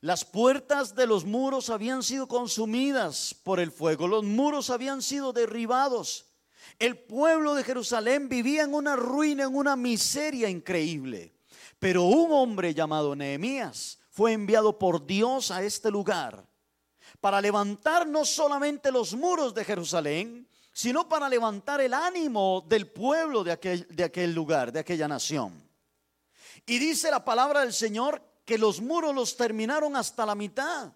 Las 0.00 0.24
puertas 0.24 0.94
de 0.94 1.06
los 1.06 1.26
muros 1.26 1.68
habían 1.68 2.02
sido 2.02 2.28
consumidas 2.28 3.34
por 3.34 3.60
el 3.60 3.70
fuego, 3.70 4.08
los 4.08 4.24
muros 4.24 4.70
habían 4.70 5.02
sido 5.02 5.34
derribados. 5.34 6.31
El 6.78 6.98
pueblo 6.98 7.54
de 7.54 7.64
Jerusalén 7.64 8.28
vivía 8.28 8.62
en 8.62 8.74
una 8.74 8.96
ruina, 8.96 9.44
en 9.44 9.54
una 9.54 9.76
miseria 9.76 10.48
increíble. 10.48 11.34
Pero 11.78 12.04
un 12.04 12.32
hombre 12.32 12.74
llamado 12.74 13.16
Nehemías 13.16 13.98
fue 14.10 14.32
enviado 14.32 14.78
por 14.78 15.04
Dios 15.06 15.50
a 15.50 15.62
este 15.62 15.90
lugar 15.90 16.46
para 17.20 17.40
levantar 17.40 18.06
no 18.06 18.24
solamente 18.24 18.90
los 18.90 19.14
muros 19.14 19.54
de 19.54 19.64
Jerusalén, 19.64 20.48
sino 20.72 21.08
para 21.08 21.28
levantar 21.28 21.80
el 21.80 21.94
ánimo 21.94 22.64
del 22.66 22.88
pueblo 22.88 23.44
de 23.44 23.52
aquel, 23.52 23.86
de 23.88 24.04
aquel 24.04 24.32
lugar, 24.32 24.72
de 24.72 24.80
aquella 24.80 25.06
nación. 25.06 25.62
Y 26.66 26.78
dice 26.78 27.10
la 27.10 27.24
palabra 27.24 27.60
del 27.60 27.72
Señor 27.72 28.22
que 28.44 28.58
los 28.58 28.80
muros 28.80 29.14
los 29.14 29.36
terminaron 29.36 29.96
hasta 29.96 30.26
la 30.26 30.34
mitad. 30.34 30.92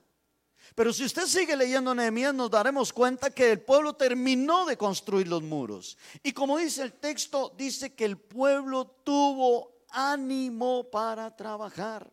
Pero 0.74 0.92
si 0.92 1.04
usted 1.04 1.26
sigue 1.26 1.56
leyendo 1.56 1.94
Nehemías, 1.94 2.34
nos 2.34 2.50
daremos 2.50 2.92
cuenta 2.92 3.30
que 3.30 3.52
el 3.52 3.60
pueblo 3.60 3.94
terminó 3.94 4.66
de 4.66 4.76
construir 4.76 5.28
los 5.28 5.42
muros. 5.42 5.96
Y 6.22 6.32
como 6.32 6.58
dice 6.58 6.82
el 6.82 6.94
texto, 6.94 7.54
dice 7.56 7.94
que 7.94 8.04
el 8.04 8.18
pueblo 8.18 8.86
tuvo 9.04 9.84
ánimo 9.90 10.90
para 10.90 11.34
trabajar 11.34 12.12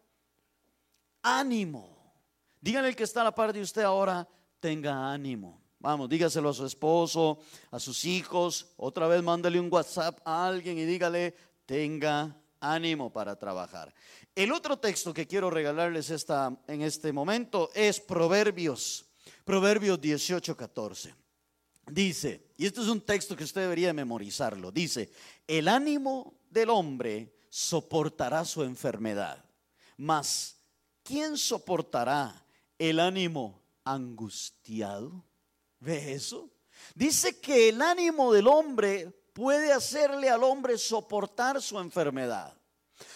ánimo. 1.23 1.89
Díganle 2.61 2.89
el 2.89 2.95
que 2.95 3.03
está 3.03 3.21
a 3.21 3.25
la 3.25 3.35
par 3.35 3.51
de 3.51 3.61
usted 3.61 3.81
ahora, 3.81 4.27
tenga 4.59 5.11
ánimo. 5.11 5.61
Vamos, 5.79 6.07
dígaselo 6.07 6.49
a 6.49 6.53
su 6.53 6.65
esposo, 6.65 7.39
a 7.71 7.79
sus 7.79 8.05
hijos. 8.05 8.73
Otra 8.77 9.07
vez 9.07 9.21
mándale 9.23 9.59
un 9.59 9.71
WhatsApp 9.71 10.19
a 10.23 10.47
alguien 10.47 10.77
y 10.77 10.85
dígale, 10.85 11.35
tenga 11.65 12.37
ánimo 12.59 13.11
para 13.11 13.35
trabajar. 13.37 13.93
El 14.35 14.51
otro 14.51 14.79
texto 14.79 15.13
que 15.13 15.27
quiero 15.27 15.51
regalarles 15.51 16.09
esta, 16.09 16.57
en 16.67 16.81
este 16.81 17.13
momento 17.13 17.69
es 17.75 17.99
Proverbios, 17.99 19.05
Proverbios 19.45 20.01
18, 20.01 20.57
14. 20.57 21.13
Dice, 21.91 22.47
y 22.57 22.65
este 22.65 22.81
es 22.81 22.87
un 22.87 23.01
texto 23.01 23.35
que 23.35 23.43
usted 23.43 23.61
debería 23.61 23.93
memorizarlo, 23.93 24.71
dice, 24.71 25.11
el 25.45 25.67
ánimo 25.67 26.39
del 26.49 26.71
hombre 26.71 27.35
soportará 27.49 28.43
su 28.45 28.63
enfermedad, 28.63 29.43
mas 29.97 30.57
¿quién 31.03 31.37
soportará 31.37 32.43
el 32.79 32.99
ánimo 32.99 33.61
angustiado? 33.83 35.23
¿Ve 35.79 36.13
eso? 36.13 36.49
Dice 36.95 37.39
que 37.39 37.69
el 37.69 37.81
ánimo 37.83 38.33
del 38.33 38.47
hombre 38.47 39.11
puede 39.33 39.71
hacerle 39.71 40.29
al 40.29 40.43
hombre 40.43 40.77
soportar 40.79 41.61
su 41.61 41.77
enfermedad. 41.79 42.57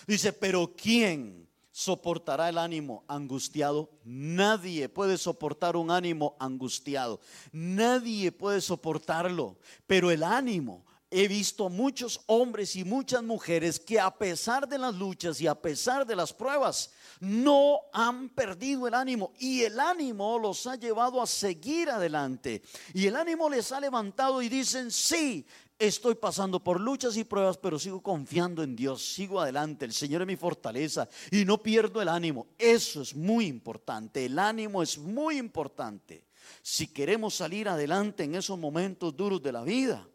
Dice, 0.05 0.33
pero 0.33 0.73
¿quién 0.75 1.47
soportará 1.71 2.49
el 2.49 2.57
ánimo 2.57 3.03
angustiado? 3.07 3.89
Nadie 4.03 4.89
puede 4.89 5.17
soportar 5.17 5.75
un 5.75 5.91
ánimo 5.91 6.35
angustiado. 6.39 7.19
Nadie 7.51 8.31
puede 8.31 8.61
soportarlo. 8.61 9.57
Pero 9.85 10.11
el 10.11 10.23
ánimo 10.23 10.85
he 11.09 11.27
visto 11.27 11.69
muchos 11.69 12.21
hombres 12.25 12.75
y 12.75 12.83
muchas 12.83 13.23
mujeres 13.23 13.79
que 13.79 13.99
a 13.99 14.11
pesar 14.11 14.67
de 14.67 14.77
las 14.77 14.95
luchas 14.95 15.39
y 15.39 15.47
a 15.47 15.55
pesar 15.55 16.05
de 16.05 16.15
las 16.15 16.33
pruebas, 16.33 16.91
no 17.19 17.79
han 17.93 18.29
perdido 18.29 18.87
el 18.87 18.93
ánimo 18.93 19.33
y 19.39 19.61
el 19.61 19.79
ánimo 19.79 20.37
los 20.37 20.67
ha 20.67 20.75
llevado 20.75 21.21
a 21.21 21.27
seguir 21.27 21.89
adelante. 21.89 22.61
Y 22.93 23.07
el 23.07 23.15
ánimo 23.15 23.49
les 23.49 23.71
ha 23.71 23.79
levantado 23.79 24.41
y 24.41 24.49
dicen, 24.49 24.91
sí, 24.91 25.45
estoy 25.79 26.15
pasando 26.15 26.63
por 26.63 26.79
luchas 26.79 27.17
y 27.17 27.23
pruebas, 27.23 27.57
pero 27.57 27.77
sigo 27.77 28.01
confiando 28.01 28.63
en 28.63 28.75
Dios, 28.75 29.03
sigo 29.03 29.39
adelante, 29.39 29.85
el 29.85 29.93
Señor 29.93 30.21
es 30.21 30.27
mi 30.27 30.35
fortaleza 30.35 31.07
y 31.31 31.45
no 31.45 31.61
pierdo 31.61 32.01
el 32.01 32.09
ánimo. 32.09 32.47
Eso 32.57 33.01
es 33.01 33.15
muy 33.15 33.45
importante, 33.45 34.25
el 34.25 34.39
ánimo 34.39 34.81
es 34.81 34.97
muy 34.97 35.37
importante. 35.37 36.25
Si 36.61 36.87
queremos 36.87 37.35
salir 37.35 37.69
adelante 37.69 38.23
en 38.23 38.35
esos 38.35 38.57
momentos 38.57 39.15
duros 39.15 39.41
de 39.41 39.51
la 39.51 39.63
vida, 39.63 40.07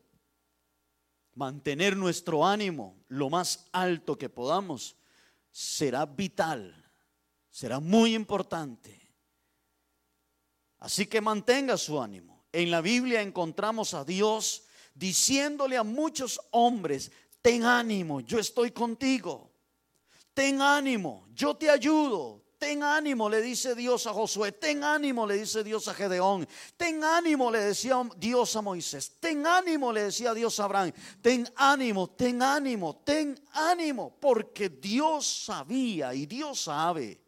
mantener 1.35 1.97
nuestro 1.97 2.47
ánimo 2.47 2.97
lo 3.09 3.31
más 3.31 3.67
alto 3.73 4.17
que 4.19 4.29
podamos 4.29 4.97
será 5.51 6.07
vital, 6.07 6.75
será 7.51 7.81
muy 7.81 8.15
importante. 8.15 9.01
Así 10.79 11.07
que 11.07 11.21
mantenga 11.21 11.77
su 11.77 12.01
ánimo. 12.01 12.47
En 12.51 12.71
la 12.71 12.81
Biblia 12.81 13.23
encontramos 13.23 13.95
a 13.95 14.05
Dios 14.05 14.65
diciéndole 14.95 15.77
a 15.77 15.83
muchos 15.83 16.41
hombres, 16.51 17.11
ten 17.41 17.65
ánimo, 17.65 18.21
yo 18.21 18.39
estoy 18.39 18.71
contigo. 18.71 19.51
Ten 20.35 20.63
ánimo, 20.63 21.27
yo 21.35 21.55
te 21.57 21.69
ayudo, 21.69 22.43
Ten 22.63 22.85
ánimo, 22.85 23.29
le 23.29 23.43
dice 23.43 23.75
Dios 23.75 24.07
a 24.07 24.13
Josué. 24.13 24.53
Ten 24.53 24.85
ánimo, 24.85 25.27
le 25.27 25.37
dice 25.37 25.65
Dios 25.65 25.89
a 25.89 25.95
Gedeón. 25.95 26.47
Ten 26.77 27.03
ánimo, 27.03 27.51
le 27.51 27.59
decía 27.59 28.01
Dios 28.17 28.55
a 28.55 28.63
Moisés. 28.63 29.17
Ten 29.19 29.45
ánimo, 29.45 29.93
le 29.93 30.05
decía 30.05 30.33
Dios 30.33 30.61
a 30.61 30.67
Abraham. 30.67 30.93
Ten 31.21 31.45
ánimo, 31.57 32.11
ten 32.11 32.41
ánimo, 32.41 33.03
ten 33.05 33.37
ánimo. 33.55 34.17
Porque 34.21 34.69
Dios 34.69 35.27
sabía 35.27 36.15
y 36.15 36.27
Dios 36.27 36.61
sabe 36.61 37.21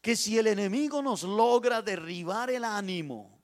que 0.00 0.14
si 0.14 0.38
el 0.38 0.46
enemigo 0.46 1.02
nos 1.02 1.24
logra 1.24 1.82
derribar 1.82 2.50
el 2.50 2.62
ánimo, 2.62 3.42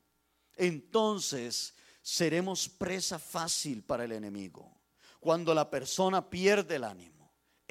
entonces 0.55 1.75
seremos 2.03 2.69
presa 2.69 3.19
fácil 3.19 3.83
para 3.83 4.05
el 4.05 4.12
enemigo. 4.12 4.81
Cuando 5.21 5.55
la 5.55 5.71
persona 5.71 6.29
pierde 6.29 6.77
el 6.77 6.85
ánimo 6.85 7.12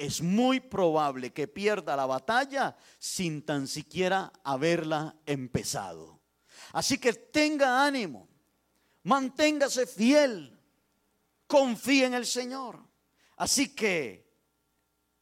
es 0.02 0.20
muy 0.20 0.58
probable 0.58 1.32
que 1.32 1.46
pierda 1.46 1.94
la 1.94 2.06
batalla 2.06 2.76
sin 2.98 3.42
tan 3.42 3.68
siquiera 3.68 4.32
haberla 4.42 5.14
empezado. 5.26 6.20
Así 6.72 6.98
que 6.98 7.12
tenga 7.12 7.86
ánimo, 7.86 8.28
manténgase 9.04 9.86
fiel, 9.86 10.58
confíe 11.46 12.06
en 12.06 12.14
el 12.14 12.26
Señor. 12.26 12.80
Así 13.36 13.74
que 13.74 14.28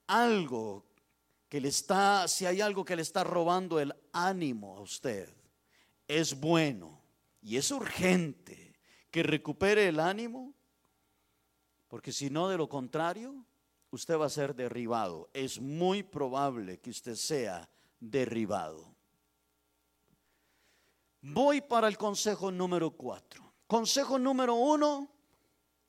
algo 0.06 0.86
que 1.48 1.60
le 1.60 1.68
está, 1.68 2.26
si 2.26 2.46
hay 2.46 2.62
algo 2.62 2.84
que 2.84 2.96
le 2.96 3.02
está 3.02 3.22
robando 3.22 3.80
el 3.80 3.94
ánimo 4.12 4.78
a 4.78 4.80
usted, 4.80 5.28
es 6.08 6.38
bueno 6.38 7.02
y 7.42 7.56
es 7.58 7.70
urgente 7.70 8.69
que 9.10 9.22
recupere 9.22 9.88
el 9.88 10.00
ánimo, 10.00 10.54
porque 11.88 12.12
si 12.12 12.30
no, 12.30 12.48
de 12.48 12.56
lo 12.56 12.68
contrario, 12.68 13.44
usted 13.90 14.18
va 14.18 14.26
a 14.26 14.30
ser 14.30 14.54
derribado. 14.54 15.28
Es 15.32 15.60
muy 15.60 16.02
probable 16.02 16.78
que 16.78 16.90
usted 16.90 17.16
sea 17.16 17.68
derribado. 17.98 18.94
Voy 21.22 21.60
para 21.60 21.88
el 21.88 21.98
consejo 21.98 22.50
número 22.50 22.92
cuatro. 22.92 23.52
Consejo 23.66 24.18
número 24.18 24.54
uno, 24.54 25.08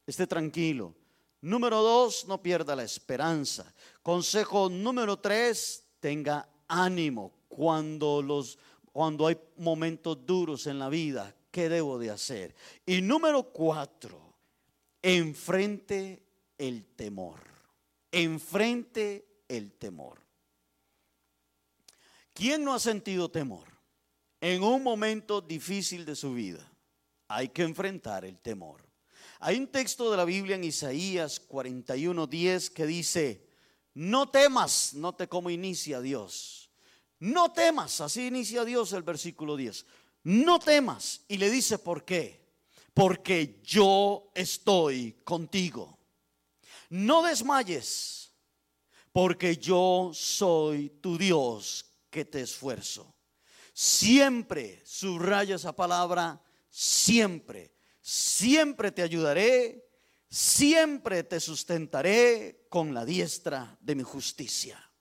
esté 0.06 0.28
tranquilo. 0.28 0.96
Número 1.42 1.82
dos, 1.82 2.28
no 2.28 2.42
pierda 2.42 2.76
la 2.76 2.84
esperanza. 2.84 3.74
Consejo 4.04 4.70
número 4.70 5.18
tres, 5.18 5.86
tenga 6.00 6.48
ánimo 6.68 7.32
cuando 7.48 8.22
los 8.22 8.58
cuando 8.92 9.28
hay 9.28 9.40
momentos 9.58 10.26
duros 10.26 10.68
en 10.68 10.78
la 10.78 10.90
vida. 10.90 11.34
¿Qué 11.52 11.70
debo 11.70 12.00
de 12.00 12.10
hacer? 12.10 12.56
Y 12.86 13.02
número 13.02 13.52
cuatro, 13.52 14.36
enfrente 15.02 16.24
el 16.58 16.86
temor 16.96 17.52
enfrente 18.12 19.44
el 19.48 19.72
temor. 19.74 20.22
¿Quién 22.34 22.64
no 22.64 22.74
ha 22.74 22.80
sentido 22.80 23.30
temor? 23.30 23.68
En 24.40 24.64
un 24.64 24.84
momento 24.84 25.42
difícil 25.42 26.06
de 26.06 26.16
su 26.16 26.34
vida, 26.34 26.68
hay 27.28 27.50
que 27.50 27.64
enfrentar 27.64 28.26
el 28.26 28.40
temor. 28.40 28.82
Hay 29.40 29.58
un 29.58 29.68
texto 29.68 30.10
de 30.12 30.18
la 30.18 30.26
Biblia 30.26 30.56
en 30.56 30.64
Isaías 30.64 31.48
41:10 31.48 32.70
que 32.70 32.86
dice, 32.86 33.48
no 33.94 34.30
temas, 34.30 34.94
note 34.94 35.28
cómo 35.28 35.50
inicia 35.50 36.02
Dios, 36.02 36.72
no 37.20 37.52
temas, 37.52 38.02
así 38.02 38.28
inicia 38.28 38.66
Dios 38.66 38.94
el 38.94 39.04
versículo 39.04 39.56
10, 39.56 39.86
no 40.24 40.60
temas. 40.60 41.22
Y 41.28 41.38
le 41.38 41.50
dice, 41.50 41.80
¿por 41.80 42.06
qué? 42.06 42.42
Porque 42.94 43.62
yo 43.64 44.32
estoy 44.36 45.14
contigo. 45.24 45.98
No 46.90 47.24
desmayes, 47.24 48.34
porque 49.12 49.58
yo 49.58 50.12
soy 50.14 50.90
tu 51.02 51.18
Dios 51.18 51.86
que 52.10 52.26
te 52.26 52.42
esfuerzo. 52.42 53.16
Siempre, 53.74 54.82
subraya 54.86 55.56
esa 55.56 55.74
palabra, 55.74 56.42
siempre, 56.70 57.74
siempre 58.02 58.92
te 58.92 59.02
ayudaré, 59.02 59.90
siempre 60.30 61.24
te 61.24 61.40
sustentaré 61.40 62.66
con 62.70 62.94
la 62.94 63.06
diestra 63.06 63.78
de 63.80 63.96
mi 63.96 64.04
justicia. 64.04 64.92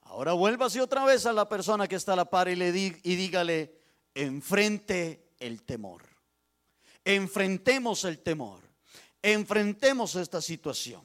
Ahora 0.00 0.32
vuélvase 0.32 0.80
otra 0.80 1.04
vez 1.04 1.26
a 1.26 1.32
la 1.32 1.48
persona 1.48 1.88
que 1.88 1.96
está 1.96 2.14
a 2.14 2.16
la 2.16 2.30
par 2.30 2.48
y, 2.48 2.56
le 2.56 2.68
y 2.70 3.16
dígale, 3.16 3.85
enfrente 4.16 5.34
el 5.38 5.62
temor. 5.62 6.02
Enfrentemos 7.04 8.04
el 8.04 8.18
temor. 8.18 8.60
Enfrentemos 9.22 10.16
esta 10.16 10.40
situación. 10.40 11.02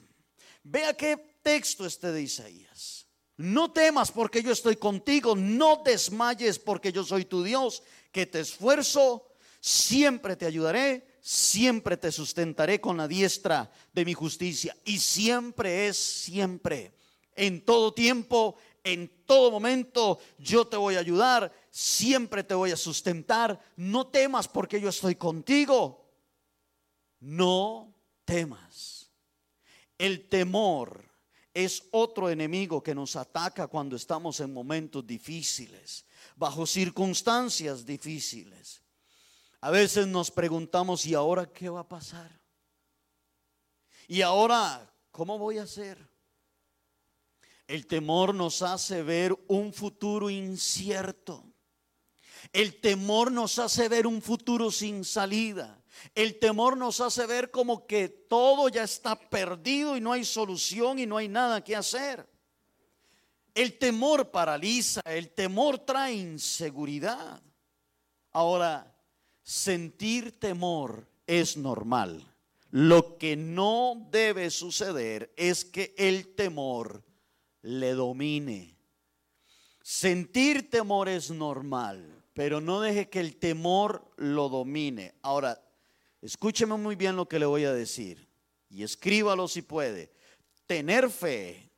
Vea 0.63 0.95
qué 0.95 1.38
texto 1.43 1.86
este 1.86 2.12
de 2.12 2.21
Isaías. 2.21 3.08
No 3.38 3.71
temas 3.71 4.12
porque 4.12 4.41
yo 4.41 4.52
estoy 4.52 4.78
contigo, 4.78 5.36
no 5.36 5.82
desmayes 5.84 6.60
porque 6.60 6.91
yo 6.91 7.04
soy 7.04 7.26
tu 7.26 7.43
Dios, 7.43 7.84
que 8.12 8.26
te 8.26 8.39
esfuerzo, 8.39 9.34
siempre 9.60 10.36
te 10.36 10.45
ayudaré, 10.45 11.17
siempre 11.21 11.97
te 11.97 12.12
sustentaré 12.12 12.80
con 12.80 12.97
la 12.97 13.08
diestra 13.08 13.71
de 13.93 14.06
mi 14.06 14.13
justicia. 14.13 14.76
Y 14.86 15.00
siempre 15.00 15.88
es 15.88 15.97
siempre, 15.97 16.93
en 17.36 17.65
todo 17.65 17.93
tiempo, 17.93 18.58
en 18.84 19.24
todo 19.26 19.52
momento 19.52 20.19
yo 20.38 20.65
te 20.65 20.78
voy 20.78 20.95
a 20.95 21.00
ayudar, 21.00 21.52
siempre 21.72 22.44
te 22.44 22.54
voy 22.54 22.72
a 22.72 22.78
sustentar. 22.78 23.60
No 23.78 24.08
temas 24.08 24.48
porque 24.48 24.80
yo 24.80 24.90
estoy 24.90 25.16
contigo. 25.16 26.06
No 27.20 27.96
temas. 28.26 29.10
El 29.98 30.28
temor 30.30 31.04
es 31.54 31.84
otro 31.92 32.30
enemigo 32.30 32.84
que 32.84 32.96
nos 32.96 33.16
ataca 33.16 33.68
cuando 33.68 33.96
estamos 33.96 34.40
en 34.40 34.54
momentos 34.54 35.06
difíciles, 35.06 36.06
bajo 36.36 36.66
circunstancias 36.66 37.86
difíciles. 37.86 38.82
A 39.60 39.70
veces 39.70 40.08
nos 40.08 40.32
preguntamos, 40.32 41.06
¿y 41.06 41.14
ahora 41.14 41.46
qué 41.46 41.70
va 41.70 41.82
a 41.82 41.88
pasar? 41.88 42.32
¿Y 44.08 44.22
ahora 44.22 44.92
cómo 45.12 45.38
voy 45.38 45.58
a 45.58 45.64
hacer? 45.64 46.10
El 47.68 47.86
temor 47.86 48.34
nos 48.34 48.62
hace 48.62 49.04
ver 49.04 49.38
un 49.48 49.72
futuro 49.72 50.30
incierto. 50.30 51.51
El 52.54 52.82
temor 52.82 53.32
nos 53.32 53.60
hace 53.60 53.88
ver 53.88 54.06
un 54.06 54.22
futuro 54.22 54.72
sin 54.72 55.06
salida. 55.06 55.82
El 56.16 56.40
temor 56.40 56.76
nos 56.76 57.00
hace 57.00 57.26
ver 57.26 57.52
como 57.52 57.86
que 57.86 58.10
todo 58.10 58.68
ya 58.70 58.84
está 58.84 59.16
perdido 59.16 59.96
y 59.96 60.02
no 60.02 60.12
hay 60.12 60.26
solución 60.26 61.00
y 61.00 61.06
no 61.06 61.18
hay 61.18 61.28
nada 61.28 61.64
que 61.64 61.76
hacer. 61.76 62.28
El 63.54 63.78
temor 63.78 64.32
paraliza, 64.32 65.02
el 65.06 65.32
temor 65.32 65.80
trae 65.80 66.14
inseguridad. 66.14 67.42
Ahora, 68.32 68.96
sentir 69.44 70.40
temor 70.40 71.08
es 71.28 71.58
normal. 71.58 72.26
Lo 72.70 73.18
que 73.18 73.36
no 73.36 74.08
debe 74.10 74.50
suceder 74.50 75.34
es 75.36 75.66
que 75.66 75.94
el 75.98 76.34
temor 76.36 77.04
le 77.62 77.92
domine. 77.92 78.78
Sentir 79.82 80.70
temor 80.70 81.10
es 81.10 81.30
normal, 81.32 82.21
pero 82.34 82.62
no 82.62 82.82
deje 82.82 83.10
que 83.10 83.20
el 83.20 83.38
temor 83.38 84.12
lo 84.17 84.50
domine. 84.50 85.15
Ahora, 85.22 85.62
escúcheme 86.22 86.76
muy 86.78 86.96
bien 86.96 87.15
lo 87.15 87.28
que 87.28 87.39
le 87.39 87.46
voy 87.46 87.65
a 87.65 87.74
decir 87.74 88.28
y 88.70 88.84
escríbalo 88.84 89.48
si 89.48 89.62
puede. 89.62 90.12
Tener 90.65 91.10
fe 91.10 91.70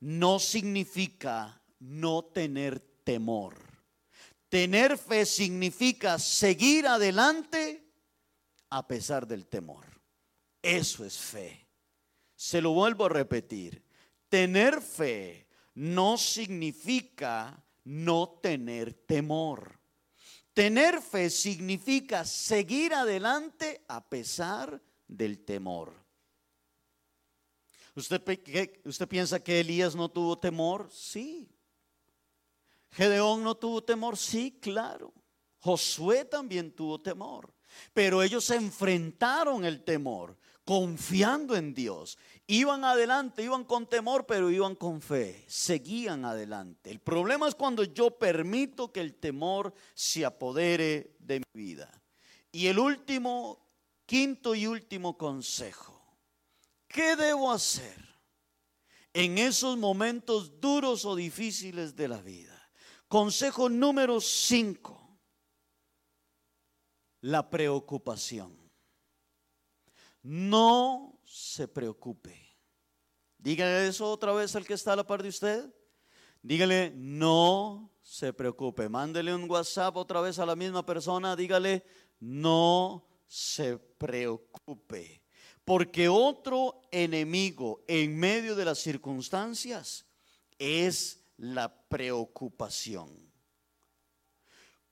no 0.00 0.38
significa 0.38 1.60
no 1.80 2.24
tener 2.24 2.80
temor. 3.04 3.56
Tener 4.48 4.98
fe 4.98 5.26
significa 5.26 6.18
seguir 6.18 6.86
adelante 6.86 7.84
a 8.70 8.86
pesar 8.86 9.26
del 9.26 9.46
temor. 9.46 9.84
Eso 10.60 11.04
es 11.04 11.18
fe. 11.18 11.66
Se 12.36 12.60
lo 12.60 12.72
vuelvo 12.72 13.06
a 13.06 13.08
repetir. 13.08 13.82
Tener 14.28 14.80
fe 14.80 15.46
no 15.74 16.16
significa 16.16 17.64
no 17.84 18.38
tener 18.42 18.92
temor. 18.92 19.80
Tener 20.54 21.00
fe 21.00 21.30
significa 21.30 22.24
seguir 22.24 22.92
adelante 22.92 23.84
a 23.88 24.06
pesar 24.06 24.82
del 25.08 25.44
temor. 25.44 25.94
¿Usted, 27.94 28.22
¿Usted, 28.84 29.08
piensa 29.08 29.42
que 29.42 29.60
Elías 29.60 29.94
no 29.94 30.10
tuvo 30.10 30.38
temor? 30.38 30.90
Sí. 30.90 31.50
Gedeón 32.90 33.42
no 33.42 33.54
tuvo 33.54 33.82
temor? 33.82 34.16
Sí, 34.16 34.58
claro. 34.60 35.12
Josué 35.58 36.24
también 36.24 36.72
tuvo 36.72 37.00
temor. 37.00 37.54
Pero 37.92 38.22
ellos 38.22 38.50
enfrentaron 38.50 39.64
el 39.64 39.84
temor 39.84 40.36
confiando 40.64 41.56
en 41.56 41.74
Dios. 41.74 42.18
Iban 42.46 42.84
adelante, 42.84 43.42
iban 43.42 43.64
con 43.64 43.86
temor, 43.86 44.26
pero 44.26 44.50
iban 44.50 44.74
con 44.74 45.00
fe, 45.00 45.44
seguían 45.48 46.24
adelante. 46.24 46.90
El 46.90 46.98
problema 47.00 47.48
es 47.48 47.54
cuando 47.54 47.84
yo 47.84 48.18
permito 48.18 48.92
que 48.92 49.00
el 49.00 49.14
temor 49.14 49.72
se 49.94 50.24
apodere 50.24 51.16
de 51.20 51.38
mi 51.38 51.62
vida. 51.62 52.02
Y 52.50 52.66
el 52.66 52.78
último, 52.78 53.64
quinto 54.04 54.54
y 54.54 54.66
último 54.66 55.16
consejo. 55.16 56.02
¿Qué 56.88 57.16
debo 57.16 57.50
hacer 57.50 57.96
en 59.14 59.38
esos 59.38 59.78
momentos 59.78 60.60
duros 60.60 61.04
o 61.04 61.14
difíciles 61.14 61.96
de 61.96 62.08
la 62.08 62.20
vida? 62.20 62.70
Consejo 63.08 63.68
número 63.68 64.20
cinco. 64.20 65.18
La 67.22 67.48
preocupación. 67.48 68.58
No 70.22 71.11
se 71.32 71.66
preocupe. 71.66 72.36
Dígale 73.38 73.88
eso 73.88 74.10
otra 74.10 74.34
vez 74.34 74.54
al 74.54 74.66
que 74.66 74.74
está 74.74 74.92
a 74.92 74.96
la 74.96 75.06
par 75.06 75.22
de 75.22 75.30
usted. 75.30 75.72
Dígale, 76.42 76.92
no 76.94 77.90
se 78.02 78.34
preocupe. 78.34 78.86
Mándele 78.90 79.34
un 79.34 79.50
WhatsApp 79.50 79.96
otra 79.96 80.20
vez 80.20 80.38
a 80.38 80.44
la 80.44 80.54
misma 80.54 80.84
persona. 80.84 81.34
Dígale, 81.34 81.86
no 82.20 83.08
se 83.26 83.78
preocupe. 83.78 85.22
Porque 85.64 86.06
otro 86.06 86.82
enemigo 86.90 87.82
en 87.86 88.18
medio 88.18 88.54
de 88.54 88.66
las 88.66 88.80
circunstancias 88.80 90.04
es 90.58 91.24
la 91.38 91.74
preocupación. 91.88 93.32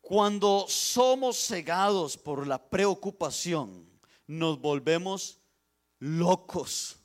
Cuando 0.01 0.65
somos 0.69 1.37
cegados 1.37 2.17
por 2.17 2.47
la 2.47 2.71
preocupación, 2.71 3.91
nos 4.27 4.59
volvemos 4.59 5.40
locos. 6.01 6.99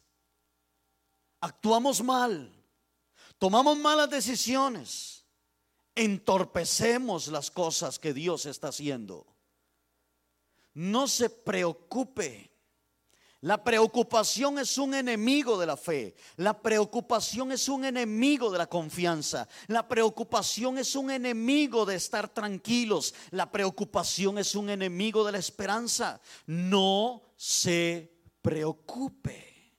Actuamos 1.42 2.04
mal, 2.04 2.52
tomamos 3.38 3.78
malas 3.78 4.10
decisiones, 4.10 5.26
entorpecemos 5.94 7.28
las 7.28 7.52
cosas 7.52 8.00
que 8.00 8.14
Dios 8.14 8.48
está 8.48 8.70
haciendo. 8.70 9.28
No 10.74 11.08
se 11.08 11.30
preocupe 11.30 12.56
la 13.46 13.64
preocupación 13.64 14.58
es 14.58 14.76
un 14.80 14.96
enemigo 14.96 15.60
de 15.60 15.68
la 15.68 15.78
fe. 15.78 16.16
La 16.38 16.60
preocupación 16.60 17.52
es 17.52 17.70
un 17.70 17.86
enemigo 17.86 18.50
de 18.50 18.58
la 18.58 18.66
confianza. 18.66 19.48
La 19.68 19.88
preocupación 19.88 20.80
es 20.80 20.96
un 20.96 21.12
enemigo 21.12 21.86
de 21.86 21.94
estar 21.94 22.28
tranquilos. 22.28 23.14
La 23.30 23.52
preocupación 23.52 24.40
es 24.40 24.56
un 24.56 24.72
enemigo 24.72 25.24
de 25.24 25.34
la 25.34 25.38
esperanza. 25.38 26.20
No 26.48 27.22
se 27.36 28.15
preocupe. 28.46 29.74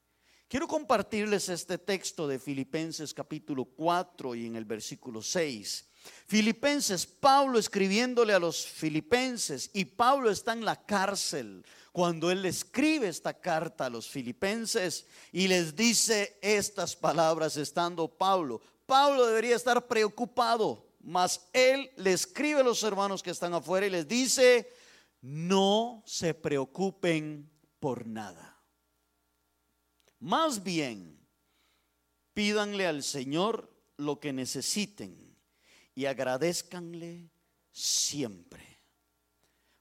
Quiero 0.48 0.66
compartirles 0.66 1.48
este 1.48 1.78
texto 1.78 2.26
de 2.26 2.40
Filipenses 2.40 3.14
capítulo 3.14 3.64
4 3.64 4.34
y 4.34 4.46
en 4.46 4.56
el 4.56 4.64
versículo 4.64 5.22
6. 5.22 5.88
Filipenses, 6.26 7.06
Pablo 7.06 7.60
escribiéndole 7.60 8.34
a 8.34 8.40
los 8.40 8.66
filipenses 8.66 9.70
y 9.72 9.84
Pablo 9.84 10.30
está 10.30 10.52
en 10.52 10.64
la 10.64 10.84
cárcel 10.84 11.64
cuando 11.92 12.28
él 12.28 12.44
escribe 12.44 13.06
esta 13.06 13.34
carta 13.34 13.86
a 13.86 13.90
los 13.90 14.08
filipenses 14.08 15.06
y 15.30 15.46
les 15.46 15.76
dice 15.76 16.36
estas 16.42 16.96
palabras 16.96 17.56
estando 17.56 18.08
Pablo. 18.08 18.60
Pablo 18.84 19.26
debería 19.26 19.54
estar 19.54 19.86
preocupado, 19.86 20.88
mas 21.04 21.48
él 21.52 21.88
le 21.98 22.12
escribe 22.12 22.62
a 22.62 22.64
los 22.64 22.82
hermanos 22.82 23.22
que 23.22 23.30
están 23.30 23.54
afuera 23.54 23.86
y 23.86 23.90
les 23.90 24.08
dice, 24.08 24.68
no 25.20 26.02
se 26.04 26.34
preocupen 26.34 27.48
por 27.78 28.04
nada. 28.08 28.55
Más 30.26 30.64
bien, 30.64 31.24
pídanle 32.34 32.84
al 32.84 33.04
Señor 33.04 33.72
lo 33.96 34.18
que 34.18 34.32
necesiten 34.32 35.38
y 35.94 36.06
agradezcanle 36.06 37.30
siempre. 37.70 38.82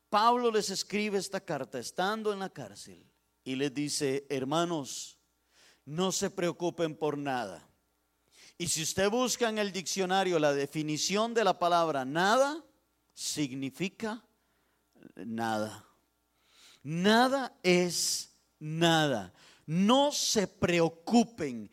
Pablo 0.07 0.51
les 0.51 0.69
escribe 0.69 1.17
esta 1.17 1.39
carta 1.39 1.79
estando 1.79 2.31
en 2.31 2.37
la 2.37 2.51
cárcel 2.51 3.03
y 3.43 3.55
les 3.55 3.73
dice, 3.73 4.27
hermanos, 4.29 5.17
no 5.83 6.11
se 6.11 6.29
preocupen 6.29 6.95
por 6.95 7.17
nada. 7.17 7.67
Y 8.59 8.67
si 8.67 8.83
usted 8.83 9.09
busca 9.09 9.49
en 9.49 9.57
el 9.57 9.71
diccionario 9.71 10.37
la 10.37 10.53
definición 10.53 11.33
de 11.33 11.43
la 11.43 11.57
palabra 11.57 12.05
nada, 12.05 12.63
significa 13.15 14.23
nada. 15.15 15.89
Nada 16.83 17.57
es 17.63 18.29
nada. 18.59 19.33
No 19.65 20.11
se 20.11 20.47
preocupen. 20.47 21.69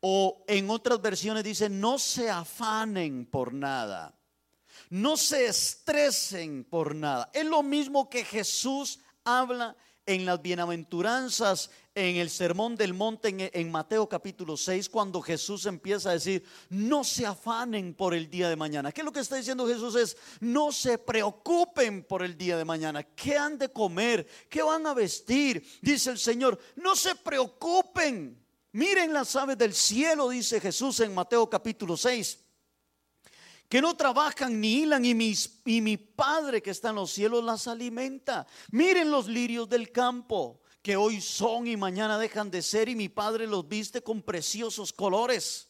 O 0.00 0.44
en 0.48 0.68
otras 0.70 1.00
versiones 1.00 1.44
dice, 1.44 1.68
no 1.68 1.98
se 1.98 2.28
afanen 2.28 3.24
por 3.26 3.54
nada. 3.54 4.18
No 4.90 5.16
se 5.16 5.46
estresen 5.46 6.64
por 6.64 6.94
nada. 6.94 7.30
Es 7.32 7.46
lo 7.46 7.62
mismo 7.62 8.10
que 8.10 8.24
Jesús 8.24 8.98
habla 9.24 9.76
en 10.06 10.26
las 10.26 10.42
bienaventuranzas, 10.42 11.70
en 11.94 12.16
el 12.16 12.30
sermón 12.30 12.74
del 12.74 12.94
monte, 12.94 13.50
en, 13.52 13.70
Mateo 13.70 14.08
capítulo 14.08 14.56
6, 14.56 14.88
cuando 14.88 15.20
Jesús 15.20 15.66
empieza 15.66 16.10
a 16.10 16.14
decir, 16.14 16.42
no 16.70 17.04
se 17.04 17.26
afanen 17.26 17.94
por 17.94 18.14
el 18.14 18.30
día 18.30 18.48
de 18.48 18.56
mañana. 18.56 18.92
¿Qué 18.92 19.02
es 19.02 19.04
lo 19.04 19.12
que 19.12 19.20
está 19.20 19.36
diciendo 19.36 19.66
Jesús? 19.66 19.94
Es, 19.96 20.16
no 20.40 20.72
se 20.72 20.96
preocupen 20.96 22.04
por 22.04 22.22
el 22.22 22.36
día 22.36 22.56
de 22.56 22.64
mañana. 22.64 23.02
¿Qué 23.02 23.36
han 23.36 23.58
de 23.58 23.70
comer? 23.70 24.26
¿Qué 24.48 24.62
van 24.62 24.86
a 24.86 24.94
vestir? 24.94 25.66
Dice 25.82 26.10
el 26.10 26.18
Señor, 26.18 26.58
no 26.76 26.96
se 26.96 27.14
preocupen. 27.14 28.42
Miren 28.72 29.12
las 29.12 29.36
aves 29.36 29.58
del 29.58 29.74
cielo, 29.74 30.30
dice 30.30 30.60
Jesús 30.60 31.00
en 31.00 31.14
Mateo 31.14 31.48
capítulo 31.48 31.96
6 31.96 32.38
que 33.68 33.80
no 33.80 33.96
trabajan 33.96 34.60
ni 34.60 34.82
hilan 34.82 35.02
y, 35.02 35.34
y 35.64 35.80
mi 35.80 35.96
Padre 35.96 36.60
que 36.60 36.68
está 36.68 36.90
en 36.90 36.96
los 36.96 37.10
cielos 37.10 37.42
las 37.42 37.66
alimenta. 37.66 38.46
Miren 38.70 39.10
los 39.10 39.28
lirios 39.28 39.66
del 39.66 39.90
campo, 39.90 40.61
que 40.82 40.96
hoy 40.96 41.20
son 41.20 41.66
y 41.66 41.76
mañana 41.76 42.18
dejan 42.18 42.50
de 42.50 42.60
ser 42.60 42.88
y 42.88 42.96
mi 42.96 43.08
Padre 43.08 43.46
los 43.46 43.66
viste 43.68 44.02
con 44.02 44.22
preciosos 44.22 44.92
colores. 44.92 45.68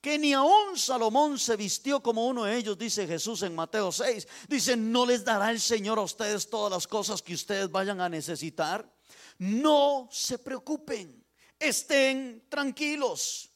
Que 0.00 0.18
ni 0.18 0.32
aún 0.32 0.78
Salomón 0.78 1.38
se 1.38 1.56
vistió 1.56 2.02
como 2.02 2.26
uno 2.26 2.44
de 2.44 2.56
ellos, 2.56 2.78
dice 2.78 3.06
Jesús 3.06 3.42
en 3.42 3.54
Mateo 3.54 3.92
6. 3.92 4.26
Dice, 4.48 4.76
¿no 4.76 5.04
les 5.04 5.24
dará 5.24 5.50
el 5.50 5.60
Señor 5.60 5.98
a 5.98 6.02
ustedes 6.02 6.48
todas 6.48 6.72
las 6.72 6.86
cosas 6.86 7.22
que 7.22 7.34
ustedes 7.34 7.70
vayan 7.70 8.00
a 8.00 8.08
necesitar? 8.08 8.90
No 9.38 10.08
se 10.10 10.38
preocupen, 10.38 11.24
estén 11.58 12.46
tranquilos, 12.48 13.50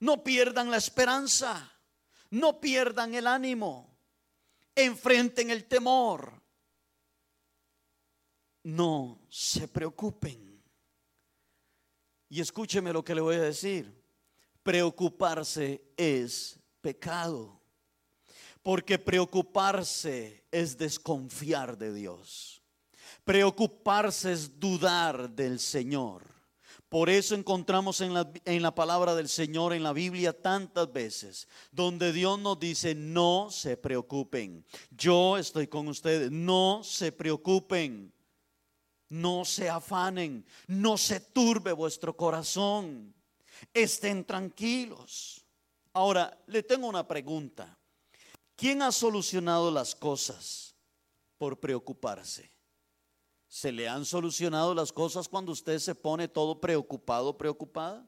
no 0.00 0.22
pierdan 0.22 0.70
la 0.70 0.76
esperanza. 0.76 1.74
No 2.30 2.60
pierdan 2.60 3.14
el 3.14 3.26
ánimo. 3.26 3.96
Enfrenten 4.74 5.50
el 5.50 5.66
temor. 5.66 6.42
No 8.68 9.18
se 9.30 9.66
preocupen. 9.66 10.62
Y 12.28 12.38
escúcheme 12.38 12.92
lo 12.92 13.02
que 13.02 13.14
le 13.14 13.22
voy 13.22 13.36
a 13.36 13.40
decir. 13.40 13.90
Preocuparse 14.62 15.82
es 15.96 16.60
pecado. 16.82 17.62
Porque 18.62 18.98
preocuparse 18.98 20.44
es 20.50 20.76
desconfiar 20.76 21.78
de 21.78 21.94
Dios. 21.94 22.60
Preocuparse 23.24 24.32
es 24.32 24.60
dudar 24.60 25.30
del 25.30 25.60
Señor. 25.60 26.26
Por 26.90 27.08
eso 27.08 27.34
encontramos 27.34 28.02
en 28.02 28.12
la, 28.12 28.30
en 28.44 28.60
la, 28.60 28.74
palabra 28.74 29.14
del 29.14 29.30
Señor, 29.30 29.72
en 29.72 29.82
la 29.82 29.94
Biblia, 29.94 30.38
tantas 30.38 30.92
veces, 30.92 31.48
donde 31.72 32.12
Dios 32.12 32.38
nos 32.38 32.58
dice, 32.60 32.94
no 32.94 33.48
se 33.50 33.78
preocupen, 33.78 34.64
yo 34.90 35.36
estoy 35.36 35.66
con 35.66 35.88
ustedes, 35.88 36.30
no 36.30 36.82
se 36.82 37.12
preocupen, 37.12 38.12
no 39.08 39.44
se 39.44 39.68
afanen, 39.68 40.44
no 40.66 40.96
se 40.98 41.20
turbe 41.20 41.72
vuestro 41.72 42.16
corazón, 42.16 43.14
estén 43.72 44.24
tranquilos. 44.24 45.44
Ahora, 45.92 46.36
le 46.46 46.62
tengo 46.62 46.86
una 46.86 47.06
pregunta. 47.06 47.78
¿Quién 48.54 48.82
ha 48.82 48.92
solucionado 48.92 49.70
las 49.70 49.94
cosas 49.94 50.74
por 51.38 51.58
preocuparse? 51.58 52.52
¿Se 53.48 53.72
le 53.72 53.88
han 53.88 54.04
solucionado 54.04 54.74
las 54.74 54.92
cosas 54.92 55.28
cuando 55.28 55.52
usted 55.52 55.78
se 55.78 55.94
pone 55.94 56.28
todo 56.28 56.60
preocupado, 56.60 57.36
preocupada? 57.38 58.06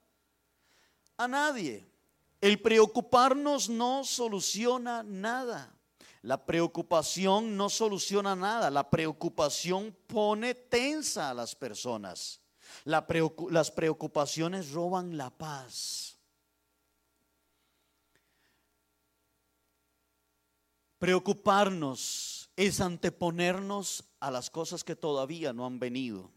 A 1.16 1.26
nadie. 1.26 1.88
El 2.40 2.60
preocuparnos 2.60 3.68
no 3.68 4.04
soluciona 4.04 5.02
nada. 5.02 5.74
La 6.22 6.44
preocupación 6.44 7.56
no 7.56 7.70
soluciona 7.70 8.36
nada. 8.36 8.70
La 8.70 8.90
preocupación 8.90 9.96
pone 10.06 10.54
tensa 10.54 11.30
a 11.30 11.34
las 11.34 11.54
personas. 11.54 12.40
las 12.84 13.70
preocupaciones 13.70 14.70
roban 14.70 15.16
la 15.16 15.30
paz. 15.30 16.18
Preocuparnos 20.98 22.50
es 22.56 22.80
anteponernos 22.82 24.04
a 24.20 24.30
las 24.30 24.50
cosas 24.50 24.84
que 24.84 24.94
todavía 24.94 25.54
no 25.54 25.64
han 25.64 25.78
venido. 25.78 26.30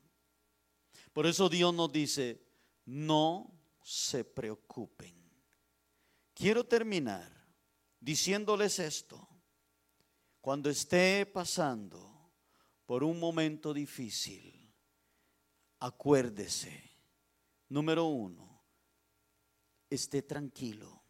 Por 1.11 1.27
eso 1.27 1.49
Dios 1.49 1.73
nos 1.73 1.91
dice, 1.91 2.41
no 2.85 3.51
se 3.83 4.23
preocupen. 4.23 5.13
Quiero 6.33 6.63
terminar 6.63 7.29
diciéndoles 7.99 8.79
esto. 8.79 9.27
Cuando 10.43 10.69
esté 10.69 11.25
pasando 11.25 12.33
por 12.85 13.01
un 13.01 13.17
momento 13.17 13.73
difícil, 13.73 14.75
acuérdese, 15.79 16.83
número 17.69 18.07
uno, 18.07 18.61
esté 19.89 20.21
tranquilo. 20.21 21.01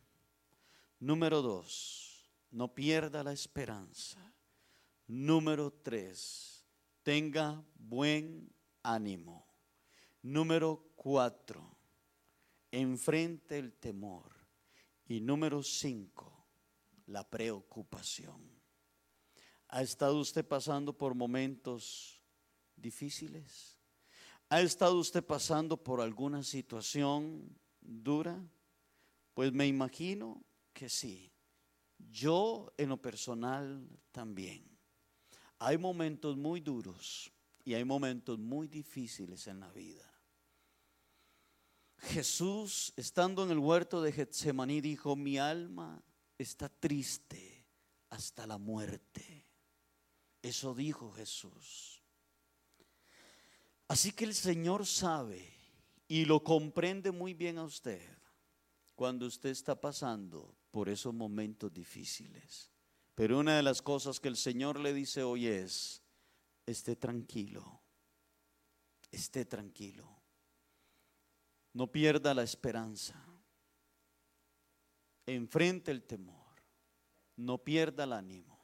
Número 0.99 1.41
dos, 1.41 2.31
no 2.51 2.75
pierda 2.75 3.23
la 3.23 3.33
esperanza. 3.33 4.19
Número 5.07 5.73
tres, 5.81 6.63
tenga 7.01 7.65
buen 7.73 8.53
ánimo. 8.83 9.47
Número 10.21 10.91
cuatro, 10.95 11.75
enfrente 12.69 13.57
el 13.57 13.73
temor. 13.73 14.31
Y 15.07 15.21
número 15.21 15.63
cinco, 15.63 16.45
la 17.07 17.27
preocupación. 17.27 18.62
¿Ha 19.75 19.81
estado 19.81 20.19
usted 20.19 20.45
pasando 20.45 20.95
por 20.95 21.15
momentos 21.15 22.21
difíciles? 22.75 23.79
¿Ha 24.49 24.61
estado 24.61 24.99
usted 24.99 25.25
pasando 25.25 25.77
por 25.77 25.99
alguna 25.99 26.43
situación 26.43 27.59
dura? 27.81 28.39
Pues 29.33 29.51
me 29.51 29.65
imagino 29.65 30.43
que 30.73 30.89
sí. 30.89 31.31
Yo 31.97 32.71
en 32.77 32.89
lo 32.89 33.01
personal 33.01 33.89
también. 34.11 34.63
Hay 35.57 35.79
momentos 35.79 36.37
muy 36.37 36.61
duros 36.61 37.31
y 37.65 37.73
hay 37.73 37.83
momentos 37.83 38.37
muy 38.37 38.67
difíciles 38.67 39.47
en 39.47 39.59
la 39.59 39.71
vida. 39.71 40.07
Jesús, 41.97 42.93
estando 42.95 43.43
en 43.43 43.49
el 43.49 43.57
huerto 43.57 44.03
de 44.03 44.11
Getsemaní, 44.11 44.81
dijo, 44.81 45.15
mi 45.15 45.39
alma 45.39 45.99
está 46.37 46.69
triste 46.69 47.65
hasta 48.11 48.45
la 48.45 48.59
muerte. 48.59 49.42
Eso 50.43 50.75
dijo 50.75 51.11
Jesús. 51.13 52.03
Así 53.87 54.11
que 54.11 54.25
el 54.25 54.35
Señor 54.35 54.85
sabe 54.85 55.51
y 56.07 56.25
lo 56.25 56.43
comprende 56.43 57.11
muy 57.11 57.33
bien 57.33 57.57
a 57.57 57.63
usted 57.63 58.01
cuando 58.93 59.25
usted 59.25 59.49
está 59.49 59.79
pasando 59.79 60.53
por 60.69 60.89
esos 60.89 61.13
momentos 61.13 61.73
difíciles. 61.73 62.69
Pero 63.15 63.39
una 63.39 63.55
de 63.55 63.63
las 63.63 63.81
cosas 63.81 64.19
que 64.19 64.27
el 64.27 64.35
Señor 64.35 64.79
le 64.79 64.93
dice 64.93 65.23
hoy 65.23 65.47
es, 65.47 66.03
esté 66.65 66.97
tranquilo, 66.97 67.81
esté 69.11 69.45
tranquilo, 69.45 70.09
no 71.71 71.91
pierda 71.91 72.33
la 72.33 72.43
esperanza, 72.43 73.15
enfrente 75.25 75.91
el 75.91 76.03
temor, 76.03 76.61
no 77.37 77.63
pierda 77.63 78.03
el 78.03 78.13
ánimo, 78.13 78.62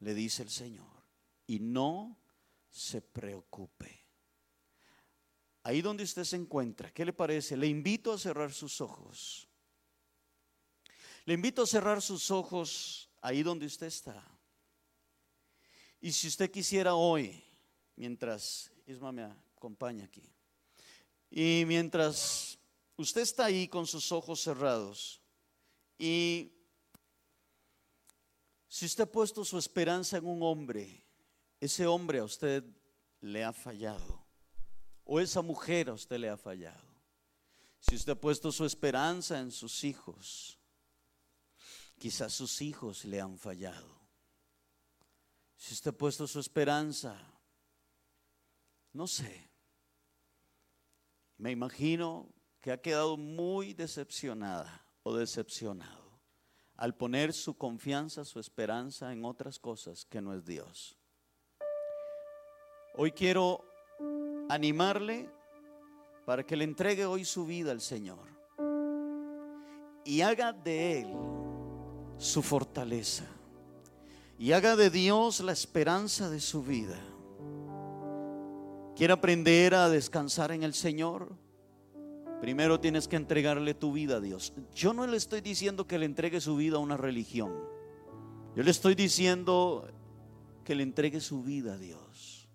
le 0.00 0.14
dice 0.14 0.42
el 0.42 0.50
Señor, 0.50 1.04
y 1.46 1.60
no 1.60 2.18
se 2.70 3.00
preocupe. 3.00 4.06
Ahí 5.62 5.82
donde 5.82 6.04
usted 6.04 6.24
se 6.24 6.36
encuentra, 6.36 6.90
¿qué 6.92 7.04
le 7.04 7.12
parece? 7.12 7.56
Le 7.56 7.66
invito 7.66 8.12
a 8.12 8.18
cerrar 8.18 8.52
sus 8.52 8.80
ojos. 8.80 9.46
Le 11.26 11.34
invito 11.34 11.62
a 11.62 11.66
cerrar 11.66 12.00
sus 12.00 12.30
ojos 12.30 13.10
ahí 13.20 13.42
donde 13.42 13.66
usted 13.66 13.86
está. 13.86 14.26
Y 16.00 16.12
si 16.12 16.28
usted 16.28 16.50
quisiera 16.50 16.94
hoy, 16.94 17.44
mientras 17.96 18.72
Isma 18.86 19.12
me 19.12 19.24
acompaña 19.24 20.06
aquí, 20.06 20.22
y 21.30 21.64
mientras 21.66 22.58
usted 22.96 23.20
está 23.20 23.44
ahí 23.44 23.68
con 23.68 23.86
sus 23.86 24.10
ojos 24.10 24.40
cerrados 24.40 25.20
y 25.98 26.52
Si 28.70 28.86
usted 28.86 29.02
ha 29.02 29.10
puesto 29.10 29.44
su 29.44 29.58
esperanza 29.58 30.16
en 30.16 30.26
un 30.26 30.44
hombre, 30.44 31.04
ese 31.58 31.88
hombre 31.88 32.20
a 32.20 32.24
usted 32.24 32.62
le 33.20 33.42
ha 33.42 33.52
fallado. 33.52 34.24
O 35.02 35.18
esa 35.18 35.42
mujer 35.42 35.88
a 35.88 35.94
usted 35.94 36.18
le 36.18 36.28
ha 36.28 36.36
fallado. 36.36 36.88
Si 37.80 37.96
usted 37.96 38.12
ha 38.12 38.20
puesto 38.20 38.52
su 38.52 38.64
esperanza 38.64 39.40
en 39.40 39.50
sus 39.50 39.82
hijos, 39.82 40.56
quizás 41.98 42.32
sus 42.32 42.62
hijos 42.62 43.04
le 43.04 43.20
han 43.20 43.36
fallado. 43.36 43.98
Si 45.56 45.74
usted 45.74 45.90
ha 45.90 45.98
puesto 45.98 46.28
su 46.28 46.38
esperanza, 46.38 47.18
no 48.92 49.08
sé, 49.08 49.50
me 51.38 51.50
imagino 51.50 52.32
que 52.60 52.70
ha 52.70 52.80
quedado 52.80 53.16
muy 53.16 53.74
decepcionada 53.74 54.86
o 55.02 55.16
decepcionado 55.16 55.99
al 56.80 56.94
poner 56.94 57.34
su 57.34 57.58
confianza, 57.58 58.24
su 58.24 58.40
esperanza 58.40 59.12
en 59.12 59.26
otras 59.26 59.58
cosas 59.58 60.06
que 60.06 60.22
no 60.22 60.32
es 60.32 60.46
Dios. 60.46 60.96
Hoy 62.96 63.12
quiero 63.12 63.62
animarle 64.48 65.28
para 66.24 66.42
que 66.42 66.56
le 66.56 66.64
entregue 66.64 67.04
hoy 67.04 67.26
su 67.26 67.44
vida 67.44 67.70
al 67.70 67.82
Señor 67.82 68.26
y 70.06 70.22
haga 70.22 70.54
de 70.54 71.02
Él 71.02 71.14
su 72.16 72.42
fortaleza 72.42 73.26
y 74.38 74.52
haga 74.52 74.74
de 74.74 74.88
Dios 74.88 75.40
la 75.40 75.52
esperanza 75.52 76.30
de 76.30 76.40
su 76.40 76.62
vida. 76.62 76.98
¿Quiere 78.96 79.12
aprender 79.12 79.74
a 79.74 79.90
descansar 79.90 80.50
en 80.50 80.62
el 80.62 80.72
Señor? 80.72 81.36
Primero 82.40 82.80
tienes 82.80 83.06
que 83.06 83.16
entregarle 83.16 83.74
tu 83.74 83.92
vida 83.92 84.16
a 84.16 84.20
Dios. 84.20 84.54
Yo 84.74 84.94
no 84.94 85.06
le 85.06 85.16
estoy 85.16 85.42
diciendo 85.42 85.86
que 85.86 85.98
le 85.98 86.06
entregue 86.06 86.40
su 86.40 86.56
vida 86.56 86.76
a 86.76 86.80
una 86.80 86.96
religión. 86.96 87.52
Yo 88.56 88.62
le 88.62 88.70
estoy 88.70 88.94
diciendo 88.94 89.86
que 90.64 90.74
le 90.74 90.82
entregue 90.82 91.20
su 91.20 91.42
vida 91.42 91.74
a 91.74 91.76
Dios. 91.76 92.48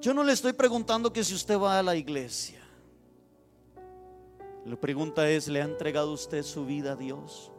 Yo 0.00 0.12
no 0.12 0.22
le 0.22 0.32
estoy 0.32 0.52
preguntando 0.52 1.12
que 1.12 1.24
si 1.24 1.34
usted 1.34 1.58
va 1.58 1.78
a 1.78 1.82
la 1.82 1.96
iglesia. 1.96 2.60
La 4.66 4.76
pregunta 4.76 5.28
es, 5.30 5.48
¿le 5.48 5.62
ha 5.62 5.64
entregado 5.64 6.12
usted 6.12 6.42
su 6.42 6.66
vida 6.66 6.92
a 6.92 6.96
Dios? 6.96 7.52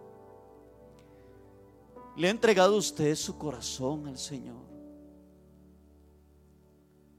¿Le 2.15 2.27
ha 2.27 2.31
entregado 2.31 2.77
usted 2.77 3.15
su 3.15 3.37
corazón 3.37 4.07
al 4.07 4.17
Señor? 4.17 4.67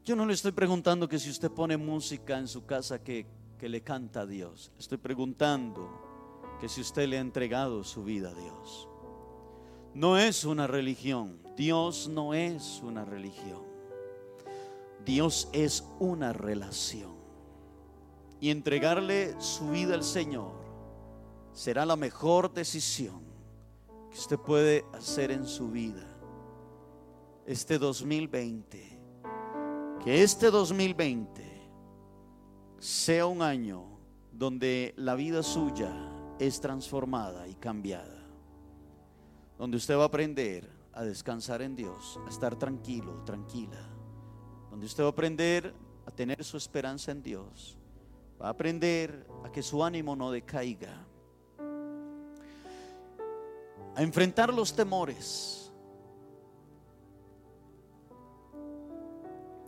Yo 0.05 0.15
no 0.15 0.25
le 0.25 0.35
estoy 0.35 0.53
preguntando 0.53 1.09
que 1.09 1.19
si 1.19 1.31
usted 1.31 1.51
pone 1.51 1.77
música 1.77 2.39
en 2.39 2.49
su 2.49 2.65
casa 2.65 3.03
que 3.03 3.27
que 3.59 3.69
le 3.69 3.83
canta 3.83 4.21
a 4.21 4.27
Dios. 4.27 4.73
Estoy 4.79 4.99
preguntando 4.99 6.57
que 6.61 6.69
si 6.69 6.81
usted 6.81 7.09
le 7.09 7.19
ha 7.19 7.21
entregado 7.21 7.85
su 7.85 8.05
vida 8.05 8.31
a 8.31 8.35
Dios. 8.35 8.89
No 9.95 10.17
es 10.17 10.45
una 10.45 10.67
religión. 10.67 11.41
Dios 11.57 12.09
no 12.09 12.35
es 12.35 12.81
una 12.85 13.05
religión. 13.05 13.63
Dios 15.05 15.49
es 15.53 15.85
una 15.99 16.33
relación. 16.33 17.17
Y 18.41 18.51
entregarle 18.51 19.35
su 19.41 19.71
vida 19.71 19.95
al 19.95 20.05
Señor 20.05 20.53
será 21.53 21.85
la 21.85 21.97
mejor 21.97 22.53
decisión 22.53 23.21
que 24.11 24.19
usted 24.19 24.39
puede 24.39 24.85
hacer 24.93 25.33
en 25.33 25.47
su 25.47 25.71
vida. 25.71 26.07
Este 27.47 27.79
2020. 27.79 29.01
Que 30.05 30.23
este 30.23 30.51
2020 30.51 31.48
sea 32.79 33.27
un 33.27 33.43
año 33.43 33.85
donde 34.33 34.95
la 34.97 35.15
vida 35.15 35.43
suya 35.43 35.93
es 36.39 36.61
transformada 36.61 37.49
y 37.49 37.55
cambiada. 37.55 38.19
Donde 39.59 39.77
usted 39.77 39.97
va 39.97 40.05
a 40.05 40.07
aprender 40.07 40.69
a 40.93 41.03
descansar 41.03 41.63
en 41.63 41.75
Dios, 41.75 42.19
a 42.25 42.29
estar 42.29 42.57
tranquilo, 42.57 43.25
tranquila. 43.25 43.81
Donde 44.71 44.87
usted 44.87 45.03
va 45.03 45.09
a 45.09 45.11
aprender 45.11 45.75
a 46.07 46.11
tener 46.11 46.45
su 46.45 46.57
esperanza 46.57 47.11
en 47.11 47.23
Dios. 47.23 47.77
Va 48.41 48.47
a 48.47 48.51
aprender 48.51 49.27
a 49.45 49.51
que 49.51 49.63
su 49.63 49.83
ánimo 49.83 50.15
no 50.15 50.31
decaiga. 50.31 51.05
A 53.97 54.03
enfrentar 54.03 54.55
los 54.55 54.75
temores. 54.75 55.73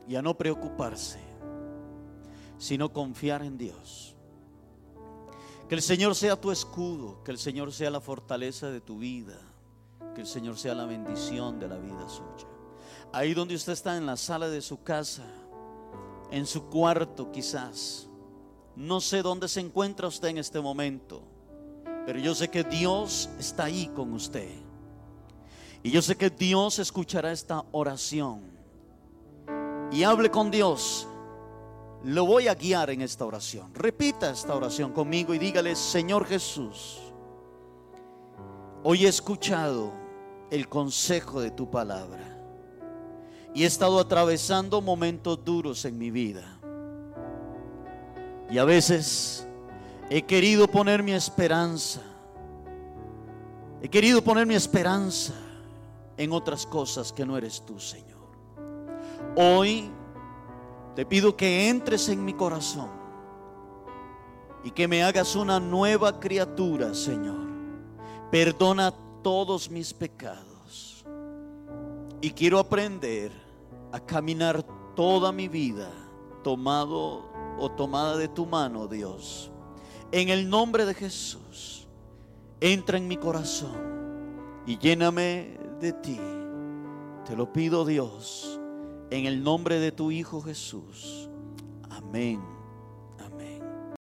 Y 0.07 0.15
a 0.15 0.23
no 0.23 0.37
preocuparse 0.37 1.30
sino 2.61 2.93
confiar 2.93 3.43
en 3.43 3.57
Dios. 3.57 4.15
Que 5.67 5.75
el 5.75 5.83
Señor 5.83 6.15
sea 6.15 6.39
tu 6.39 6.53
escudo, 6.53 7.25
que 7.25 7.31
el 7.31 7.39
Señor 7.39 7.73
sea 7.73 7.91
la 7.91 8.01
fortaleza 8.01 8.71
de 8.71 8.83
tu 8.83 8.99
vida, 8.99 9.39
que 10.15 10.21
el 10.21 10.27
Señor 10.27 10.59
sea 10.59 10.75
la 10.75 10.85
bendición 10.85 11.59
de 11.59 11.69
la 11.69 11.79
vida 11.79 12.07
suya. 12.09 12.47
Ahí 13.13 13.33
donde 13.33 13.55
usted 13.55 13.73
está 13.73 13.97
en 13.97 14.05
la 14.05 14.17
sala 14.17 14.49
de 14.49 14.61
su 14.61 14.83
casa, 14.83 15.25
en 16.31 16.47
su 16.47 16.67
cuarto 16.67 17.33
quizás, 17.33 18.09
no 18.77 19.01
sé 19.01 19.23
dónde 19.23 19.49
se 19.49 19.61
encuentra 19.61 20.07
usted 20.07 20.29
en 20.29 20.39
este 20.39 20.61
momento, 20.61 21.23
pero 22.05 22.19
yo 22.19 22.35
sé 22.35 22.49
que 22.49 22.63
Dios 22.63 23.31
está 23.39 23.65
ahí 23.65 23.91
con 23.97 24.13
usted. 24.13 24.51
Y 25.83 25.91
yo 25.91 26.03
sé 26.03 26.15
que 26.15 26.29
Dios 26.29 26.79
escuchará 26.79 27.33
esta 27.33 27.65
oración. 27.73 28.43
Y 29.91 30.03
hable 30.03 30.31
con 30.31 30.51
Dios 30.51 31.07
lo 32.05 32.25
voy 32.25 32.49
a 32.49 32.55
guiar 32.55 32.91
en 32.91 33.03
esta 33.03 33.25
oración. 33.25 33.75
Repita 33.75 34.31
esta 34.31 34.55
oración 34.55 34.93
conmigo 34.93 35.35
y 35.35 35.39
dígale, 35.39 35.77
Señor 35.77 36.27
Jesús, 36.27 36.99
hoy 38.83 39.05
he 39.05 39.09
escuchado 39.09 39.93
el 40.51 40.69
consejo 40.69 41.41
de 41.41 41.51
tu 41.51 41.71
palabra 41.71 42.39
y 43.55 43.65
he 43.65 43.67
estado 43.67 44.01
atravesando 44.01 44.81
momentos 44.81 45.45
duros 45.45 45.85
en 45.85 45.99
mi 45.99 46.11
vida. 46.11 46.59
Y 48.51 48.59
a 48.59 48.65
veces 48.65 49.47
he 50.09 50.23
querido 50.23 50.67
poner 50.69 51.03
mi 51.03 51.13
esperanza, 51.13 52.01
he 53.83 53.89
querido 53.89 54.23
poner 54.23 54.47
mi 54.47 54.55
esperanza 54.55 55.35
en 56.17 56.33
otras 56.33 56.67
cosas 56.67 57.13
que 57.13 57.25
no 57.25 57.37
eres 57.37 57.63
tú, 57.65 57.79
Señor. 57.79 58.11
Hoy 59.37 59.91
te 60.95 61.07
pido 61.07 61.37
que 61.37 61.69
entres 61.69 62.09
en 62.09 62.25
mi 62.25 62.35
corazón 62.35 62.89
y 64.65 64.71
que 64.73 64.89
me 64.89 65.03
hagas 65.03 65.37
una 65.37 65.61
nueva 65.61 66.19
criatura, 66.19 66.95
Señor. 66.95 67.49
Perdona 68.31 68.93
todos 69.23 69.71
mis 69.71 69.95
pecados. 69.95 71.05
Y 72.21 72.31
quiero 72.31 72.59
aprender 72.59 73.33
a 73.93 74.01
caminar 74.01 74.63
toda 74.95 75.33
mi 75.33 75.49
vida 75.49 75.91
tomado 76.43 77.31
o 77.59 77.71
tomada 77.71 78.17
de 78.17 78.29
tu 78.29 78.45
mano, 78.45 78.87
Dios. 78.87 79.51
En 80.13 80.29
el 80.29 80.51
nombre 80.51 80.85
de 80.85 80.95
Jesús, 80.95 81.87
entra 82.61 82.99
en 82.99 83.09
mi 83.09 83.17
corazón 83.17 84.63
y 84.67 84.77
lléname 84.77 85.59
de 85.81 85.93
ti. 85.93 86.21
Te 87.25 87.37
lo 87.37 87.53
pido, 87.53 87.85
Dios 87.85 88.50
en 89.11 89.27
el 89.27 89.43
nombre 89.43 89.79
de 89.79 89.93
tu 89.93 90.11
Hijo 90.11 90.41
Jesús. 90.41 91.29
Amén. 91.91 92.41